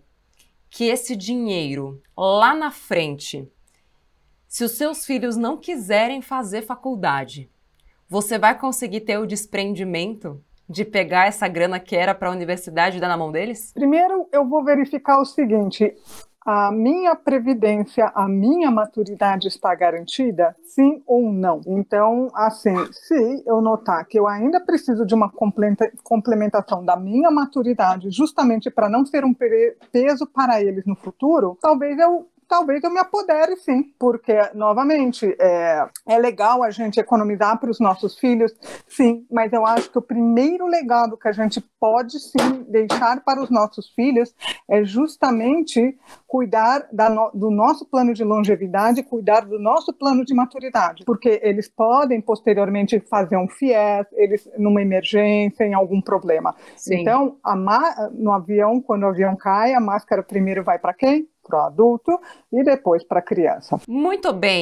que 0.69 0.85
esse 0.85 1.15
dinheiro 1.15 1.99
lá 2.15 2.53
na 2.53 2.69
frente, 2.69 3.49
se 4.49 4.63
os 4.63 4.71
seus 4.71 5.05
filhos 5.05 5.37
não 5.37 5.55
quiserem 5.55 6.23
fazer 6.23 6.63
faculdade, 6.63 7.51
você 8.09 8.39
vai 8.39 8.57
conseguir 8.57 9.01
ter 9.01 9.19
o 9.19 9.27
desprendimento 9.27 10.43
de 10.67 10.83
pegar 10.83 11.27
essa 11.27 11.47
grana 11.47 11.79
que 11.79 11.95
era 11.95 12.15
para 12.15 12.29
a 12.29 12.31
universidade 12.31 12.97
e 12.97 12.99
dar 12.99 13.07
na 13.07 13.15
mão 13.15 13.31
deles? 13.31 13.71
Primeiro, 13.73 14.27
eu 14.31 14.47
vou 14.47 14.63
verificar 14.63 15.21
o 15.21 15.25
seguinte: 15.25 15.95
a 16.43 16.71
minha 16.71 17.15
previdência, 17.15 18.11
a 18.15 18.27
minha 18.27 18.71
maturidade 18.71 19.47
está 19.47 19.75
garantida? 19.75 20.55
Sim 20.63 21.03
ou 21.05 21.31
não? 21.31 21.61
Então, 21.67 22.27
assim, 22.33 22.73
se 22.91 23.43
eu 23.45 23.61
notar 23.61 24.03
que 24.07 24.17
eu 24.17 24.27
ainda 24.27 24.59
preciso 24.59 25.05
de 25.05 25.13
uma 25.13 25.31
complementação 26.03 26.83
da 26.83 26.97
minha 26.97 27.29
maturidade, 27.29 28.09
justamente 28.09 28.71
para 28.71 28.89
não 28.89 29.05
ser 29.05 29.23
um 29.23 29.33
peso 29.91 30.25
para 30.25 30.59
eles 30.59 30.87
no 30.87 30.95
futuro, 30.95 31.55
talvez 31.61 31.99
eu 31.99 32.27
talvez 32.49 32.83
eu 32.83 32.89
me 32.89 32.99
apodere 32.99 33.55
sim, 33.57 33.93
porque, 33.99 34.33
novamente, 34.55 35.35
é, 35.39 35.87
é 36.07 36.17
legal 36.17 36.63
a 36.63 36.71
gente 36.71 36.99
economizar 36.99 37.59
para 37.59 37.69
os 37.69 37.79
nossos 37.79 38.17
filhos, 38.17 38.51
sim, 38.87 39.25
mas 39.31 39.53
eu 39.53 39.65
acho 39.65 39.91
que 39.91 39.99
o 39.99 40.01
primeiro 40.01 40.65
legado 40.65 41.15
que 41.15 41.27
a 41.27 41.31
gente 41.31 41.61
pode 41.79 42.19
sim 42.19 42.65
deixar 42.67 43.21
para 43.23 43.41
os 43.41 43.51
nossos 43.51 43.89
filhos 43.91 44.33
é 44.67 44.83
justamente 44.83 45.95
cuidar 46.27 46.87
no, 46.91 47.31
do 47.33 47.51
nosso 47.51 47.85
plano 47.85 48.13
de 48.13 48.23
longevidade, 48.23 49.03
cuidar 49.03 49.41
do 49.41 49.59
nosso 49.59 49.93
plano 49.93 50.25
de 50.25 50.33
maturidade, 50.33 51.05
porque 51.05 51.39
eles 51.43 51.69
podem 51.69 52.19
posteriormente 52.19 52.99
fazer 52.99 53.37
um 53.37 53.47
FIES, 53.47 54.07
eles 54.13 54.49
numa 54.57 54.81
emergência, 54.81 55.63
em 55.65 55.75
algum 55.75 56.01
problema. 56.01 56.55
Sim. 56.75 57.01
Então, 57.01 57.37
no 58.13 58.31
avião, 58.31 58.81
quando 58.81 59.03
o 59.03 59.07
avião 59.07 59.35
cai, 59.35 59.75
a 59.75 59.79
máscara 59.79 60.23
primeiro 60.23 60.63
vai 60.63 60.79
para 60.79 60.93
quem? 60.93 61.27
Para 61.49 61.63
o 61.63 61.65
adulto 61.65 62.19
e 62.53 62.63
depois 62.63 63.03
para 63.03 63.19
a 63.19 63.23
criança. 63.23 63.79
Muito 63.87 64.31
bem. 64.31 64.61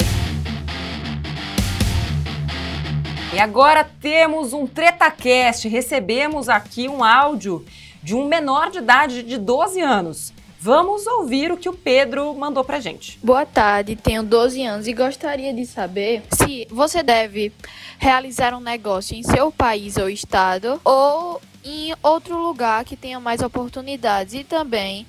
E 3.34 3.40
agora 3.40 3.84
temos 4.02 4.54
um 4.54 4.66
TretaCast. 4.66 5.68
Recebemos 5.68 6.48
aqui 6.48 6.88
um 6.88 7.04
áudio 7.04 7.66
de 8.02 8.16
um 8.16 8.26
menor 8.26 8.72
de 8.72 8.78
idade 8.78 9.22
de 9.22 9.38
12 9.38 9.82
anos. 9.82 10.34
Vamos 10.60 11.06
ouvir 11.06 11.52
o 11.52 11.58
que 11.58 11.70
o 11.70 11.74
Pedro 11.74 12.34
mandou 12.34 12.64
pra 12.64 12.80
gente. 12.80 13.20
Boa 13.22 13.46
tarde, 13.46 13.96
tenho 13.96 14.24
12 14.24 14.64
anos 14.66 14.88
e 14.88 14.94
gostaria 14.94 15.54
de 15.54 15.66
saber 15.66 16.24
se 16.32 16.68
você 16.72 17.04
deve 17.04 17.54
realizar 18.00 18.56
um 18.56 18.60
negócio 18.60 19.16
em 19.16 19.22
seu 19.22 19.52
país 19.52 19.98
ou 19.98 20.10
estado 20.10 20.82
ou 20.84 21.40
em 21.64 21.94
outro 22.02 22.38
lugar 22.38 22.86
que 22.86 22.96
tenha 22.96 23.20
mais 23.20 23.42
oportunidades 23.42 24.34
e 24.34 24.44
também 24.44 25.06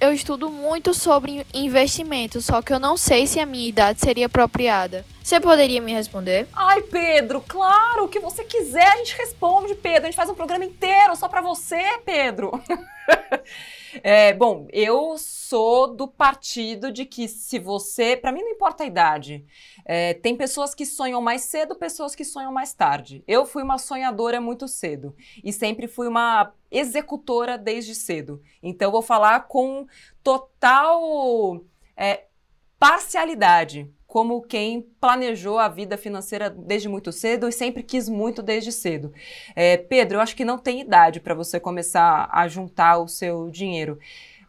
eu 0.00 0.12
estudo 0.12 0.50
muito 0.50 0.94
sobre 0.94 1.46
investimento, 1.52 2.40
só 2.40 2.62
que 2.62 2.72
eu 2.72 2.78
não 2.78 2.96
sei 2.96 3.26
se 3.26 3.40
a 3.40 3.46
minha 3.46 3.68
idade 3.68 4.00
seria 4.00 4.26
apropriada. 4.26 5.04
Você 5.22 5.40
poderia 5.40 5.80
me 5.80 5.92
responder? 5.92 6.48
Ai, 6.54 6.80
Pedro, 6.82 7.44
claro, 7.46 8.04
o 8.04 8.08
que 8.08 8.18
você 8.18 8.44
quiser 8.44 8.86
a 8.86 8.96
gente 8.96 9.16
responde, 9.16 9.74
Pedro. 9.74 10.02
A 10.02 10.06
gente 10.06 10.16
faz 10.16 10.30
um 10.30 10.34
programa 10.34 10.64
inteiro 10.64 11.14
só 11.16 11.28
para 11.28 11.40
você, 11.40 11.82
Pedro. 12.04 12.52
É, 14.02 14.32
bom, 14.32 14.66
eu 14.72 15.16
sou 15.18 15.94
do 15.94 16.06
partido 16.06 16.92
de 16.92 17.04
que 17.04 17.28
se 17.28 17.58
você. 17.58 18.16
Para 18.16 18.32
mim 18.32 18.42
não 18.42 18.50
importa 18.50 18.84
a 18.84 18.86
idade. 18.86 19.44
É, 19.84 20.14
tem 20.14 20.36
pessoas 20.36 20.74
que 20.74 20.84
sonham 20.84 21.20
mais 21.20 21.42
cedo, 21.42 21.74
pessoas 21.74 22.14
que 22.14 22.24
sonham 22.24 22.52
mais 22.52 22.74
tarde. 22.74 23.22
Eu 23.26 23.46
fui 23.46 23.62
uma 23.62 23.78
sonhadora 23.78 24.40
muito 24.40 24.68
cedo 24.68 25.14
e 25.42 25.52
sempre 25.52 25.88
fui 25.88 26.06
uma 26.06 26.52
executora 26.70 27.56
desde 27.56 27.94
cedo. 27.94 28.42
Então 28.62 28.90
vou 28.90 29.02
falar 29.02 29.46
com 29.48 29.86
total 30.22 31.60
é, 31.96 32.24
parcialidade 32.78 33.90
como 34.08 34.40
quem 34.40 34.80
planejou 34.98 35.58
a 35.58 35.68
vida 35.68 35.98
financeira 35.98 36.48
desde 36.48 36.88
muito 36.88 37.12
cedo 37.12 37.46
e 37.46 37.52
sempre 37.52 37.82
quis 37.82 38.08
muito 38.08 38.42
desde 38.42 38.72
cedo. 38.72 39.12
É, 39.54 39.76
Pedro, 39.76 40.16
eu 40.16 40.22
acho 40.22 40.34
que 40.34 40.46
não 40.46 40.56
tem 40.58 40.80
idade 40.80 41.20
para 41.20 41.34
você 41.34 41.60
começar 41.60 42.26
a 42.32 42.48
juntar 42.48 42.98
o 42.98 43.06
seu 43.06 43.50
dinheiro. 43.50 43.98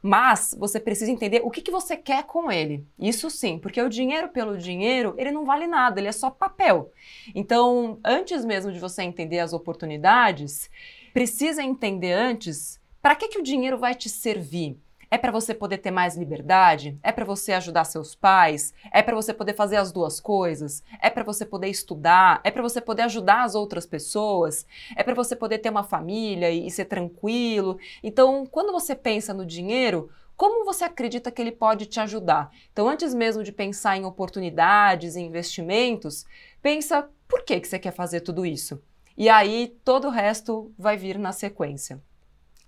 Mas 0.01 0.55
você 0.57 0.79
precisa 0.79 1.11
entender 1.11 1.41
o 1.43 1.51
que, 1.51 1.61
que 1.61 1.71
você 1.71 1.97
quer 1.97 2.23
com 2.23 2.49
ele. 2.49 2.87
Isso 2.97 3.29
sim, 3.29 3.59
porque 3.59 3.81
o 3.81 3.89
dinheiro 3.89 4.29
pelo 4.29 4.57
dinheiro, 4.57 5.13
ele 5.17 5.29
não 5.29 5.43
vale 5.43 5.67
nada, 5.67 5.99
ele 5.99 6.07
é 6.07 6.13
só 6.13 6.29
papel. 6.29 6.93
Então, 7.35 7.99
antes 8.01 8.45
mesmo 8.45 8.71
de 8.71 8.79
você 8.79 9.03
entender 9.03 9.39
as 9.39 9.51
oportunidades, 9.51 10.69
precisa 11.13 11.61
entender 11.61 12.13
antes 12.13 12.79
para 13.01 13.13
que, 13.13 13.27
que 13.27 13.39
o 13.39 13.43
dinheiro 13.43 13.77
vai 13.77 13.93
te 13.93 14.07
servir. 14.07 14.77
É 15.11 15.17
para 15.17 15.31
você 15.31 15.55
poder 15.55 15.79
ter 15.79 15.89
mais 15.89 16.15
liberdade? 16.15 16.97
É 17.01 17.11
para 17.11 17.25
você 17.25 17.53
ajudar 17.53 17.83
seus 17.83 18.13
pais? 18.13 18.73
É 18.91 19.01
para 19.01 19.15
você 19.15 19.33
poder 19.33 19.53
fazer 19.53 19.77
as 19.77 19.91
duas 19.91 20.19
coisas? 20.19 20.83
É 21.01 21.09
para 21.09 21.23
você 21.23 21.45
poder 21.45 21.67
estudar? 21.67 22.39
É 22.43 22.51
para 22.51 22.61
você 22.61 22.79
poder 22.79 23.03
ajudar 23.03 23.43
as 23.43 23.55
outras 23.55 23.87
pessoas? 23.87 24.67
É 24.95 25.01
para 25.01 25.15
você 25.15 25.35
poder 25.35 25.57
ter 25.57 25.69
uma 25.69 25.83
família 25.83 26.51
e, 26.51 26.67
e 26.67 26.71
ser 26.71 26.85
tranquilo? 26.85 27.79
Então, 28.03 28.45
quando 28.45 28.71
você 28.71 28.95
pensa 28.95 29.33
no 29.33 29.45
dinheiro, 29.45 30.11
como 30.37 30.63
você 30.63 30.83
acredita 30.83 31.31
que 31.31 31.41
ele 31.41 31.51
pode 31.51 31.87
te 31.87 31.99
ajudar? 31.99 32.51
Então, 32.71 32.87
antes 32.87 33.13
mesmo 33.13 33.43
de 33.43 33.51
pensar 33.51 33.97
em 33.97 34.05
oportunidades 34.05 35.15
e 35.15 35.21
investimentos, 35.21 36.25
pensa 36.61 37.09
por 37.27 37.43
que, 37.43 37.59
que 37.59 37.67
você 37.67 37.79
quer 37.79 37.91
fazer 37.91 38.21
tudo 38.21 38.45
isso? 38.45 38.81
E 39.17 39.27
aí 39.27 39.75
todo 39.83 40.07
o 40.07 40.11
resto 40.11 40.71
vai 40.77 40.95
vir 40.95 41.17
na 41.17 41.33
sequência. 41.33 42.01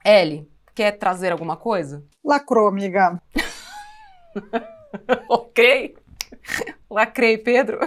Ellie, 0.04 0.50
Quer 0.82 0.98
trazer 0.98 1.32
alguma 1.32 1.56
coisa? 1.56 2.04
Lacrou, 2.26 2.68
amiga. 2.68 3.22
ok. 5.30 5.96
Lacrei, 6.90 7.38
Pedro. 7.38 7.78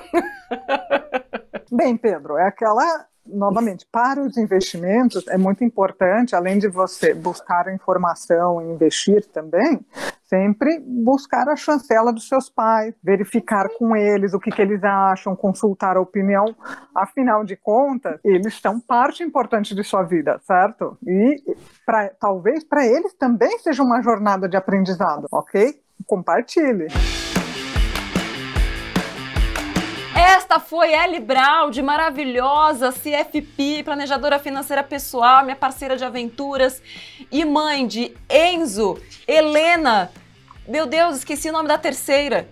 Bem, 1.73 1.97
Pedro, 1.97 2.39
é 2.39 2.47
aquela 2.47 3.09
novamente, 3.27 3.87
para 3.91 4.23
os 4.23 4.37
investimentos 4.37 5.27
é 5.29 5.39
muito 5.39 5.65
importante, 5.65 6.35
além 6.35 6.59
de 6.59 6.69
você 6.69 7.15
buscar 7.15 7.73
informação 7.73 8.61
e 8.61 8.73
investir 8.73 9.27
também, 9.27 9.85
sempre 10.25 10.81
buscar 10.81 11.49
a 11.49 11.57
chancela 11.57 12.13
dos 12.13 12.29
seus 12.29 12.49
pais, 12.49 12.95
verificar 13.03 13.69
com 13.79 13.97
eles 13.97 14.35
o 14.35 14.41
que, 14.41 14.51
que 14.51 14.61
eles 14.61 14.83
acham, 14.83 15.37
consultar 15.37 15.97
a 15.97 16.01
opinião. 16.01 16.55
Afinal 16.95 17.45
de 17.45 17.57
contas, 17.57 18.21
eles 18.25 18.61
são 18.61 18.81
parte 18.81 19.23
importante 19.23 19.75
de 19.75 19.83
sua 19.83 20.03
vida, 20.03 20.41
certo? 20.47 20.97
E 21.07 21.43
pra, 21.87 22.11
talvez 22.21 22.65
para 22.65 22.87
eles 22.87 23.15
também 23.15 23.59
seja 23.59 23.83
uma 23.83 24.03
jornada 24.03 24.49
de 24.49 24.57
aprendizado, 24.57 25.27
ok? 25.31 25.81
Compartilhe. 26.07 26.89
Esta 30.27 30.59
foi 30.59 30.95
Ellie 30.95 31.21
Braud, 31.21 31.83
maravilhosa 31.83 32.91
CFP, 32.91 33.83
planejadora 33.85 34.39
financeira 34.39 34.83
pessoal, 34.83 35.45
minha 35.45 35.55
parceira 35.55 35.99
de 35.99 36.05
aventuras 36.05 36.83
e 37.31 37.45
mãe 37.45 37.87
de 37.87 38.11
Enzo, 38.31 38.99
Helena. 39.29 40.11
Meu 40.67 40.87
Deus, 40.87 41.19
esqueci 41.19 41.51
o 41.51 41.53
nome 41.53 41.69
da 41.69 41.77
terceira. 41.77 42.49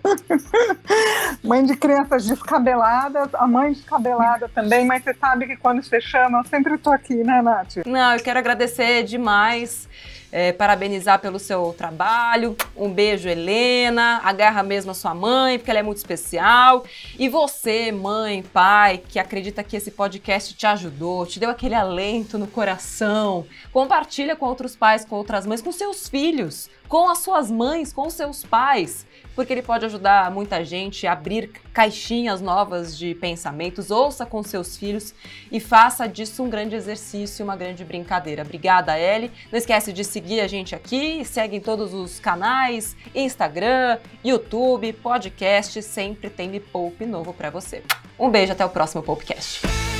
mãe 1.43 1.65
de 1.65 1.75
crianças 1.75 2.27
descabeladas, 2.27 3.33
a 3.33 3.47
mãe 3.47 3.73
descabelada 3.73 4.47
também, 4.49 4.85
mas 4.85 5.03
você 5.03 5.15
sabe 5.15 5.47
que 5.47 5.57
quando 5.57 5.81
você 5.81 5.99
chama, 5.99 6.41
eu 6.41 6.45
sempre 6.45 6.77
tô 6.77 6.91
aqui, 6.91 7.15
né, 7.15 7.41
Nath? 7.41 7.77
Não, 7.87 8.13
eu 8.13 8.23
quero 8.23 8.37
agradecer 8.37 9.01
demais 9.01 9.89
é, 10.33 10.51
parabenizar 10.51 11.19
pelo 11.19 11.37
seu 11.37 11.75
trabalho. 11.77 12.57
Um 12.75 12.91
beijo, 12.91 13.29
Helena. 13.29 14.19
Agarra 14.23 14.63
mesmo 14.63 14.89
a 14.89 14.93
sua 14.95 15.13
mãe, 15.13 15.59
porque 15.59 15.69
ela 15.69 15.79
é 15.79 15.83
muito 15.83 15.97
especial. 15.97 16.83
E 17.19 17.29
você, 17.29 17.91
mãe, 17.91 18.41
pai, 18.41 18.99
que 19.07 19.19
acredita 19.19 19.63
que 19.63 19.77
esse 19.77 19.91
podcast 19.91 20.55
te 20.55 20.65
ajudou, 20.65 21.27
te 21.27 21.39
deu 21.39 21.51
aquele 21.51 21.75
alento 21.75 22.39
no 22.39 22.47
coração, 22.47 23.45
compartilha 23.71 24.35
com 24.35 24.47
outros 24.47 24.75
pais, 24.75 25.05
com 25.05 25.15
outras 25.15 25.45
mães, 25.45 25.61
com 25.61 25.71
seus 25.71 26.09
filhos, 26.09 26.67
com 26.93 27.09
as 27.09 27.17
suas 27.17 27.49
mães, 27.49 27.91
com 27.91 28.07
seus 28.07 28.43
pais 28.43 29.07
porque 29.35 29.51
ele 29.51 29.63
pode 29.63 29.83
ajudar 29.83 30.29
muita 30.29 30.63
gente 30.63 31.07
a 31.07 31.13
abrir 31.13 31.49
caixinhas 31.73 32.39
novas 32.39 32.95
de 32.95 33.15
pensamentos. 33.15 33.89
Ouça 33.89 34.27
com 34.27 34.43
seus 34.43 34.77
filhos 34.77 35.11
e 35.51 35.59
faça 35.59 36.07
disso 36.07 36.43
um 36.43 36.49
grande 36.49 36.75
exercício, 36.75 37.43
uma 37.43 37.55
grande 37.55 37.83
brincadeira. 37.83 38.43
Obrigada, 38.43 38.95
Ellie. 38.95 39.31
Não 39.51 39.57
esquece 39.57 39.91
de 39.91 40.03
seguir 40.03 40.39
a 40.39 40.47
gente 40.47 40.75
aqui, 40.75 41.25
segue 41.25 41.57
em 41.57 41.61
todos 41.61 41.95
os 41.95 42.19
canais, 42.19 42.95
Instagram, 43.15 43.97
YouTube, 44.23 44.93
podcast, 44.93 45.81
sempre 45.81 46.29
tem 46.29 46.47
Me 46.47 46.59
Poupe 46.59 47.07
novo 47.07 47.33
para 47.33 47.49
você. 47.49 47.81
Um 48.19 48.29
beijo, 48.29 48.51
até 48.51 48.63
o 48.63 48.69
próximo 48.69 49.01
Poupecast. 49.01 49.92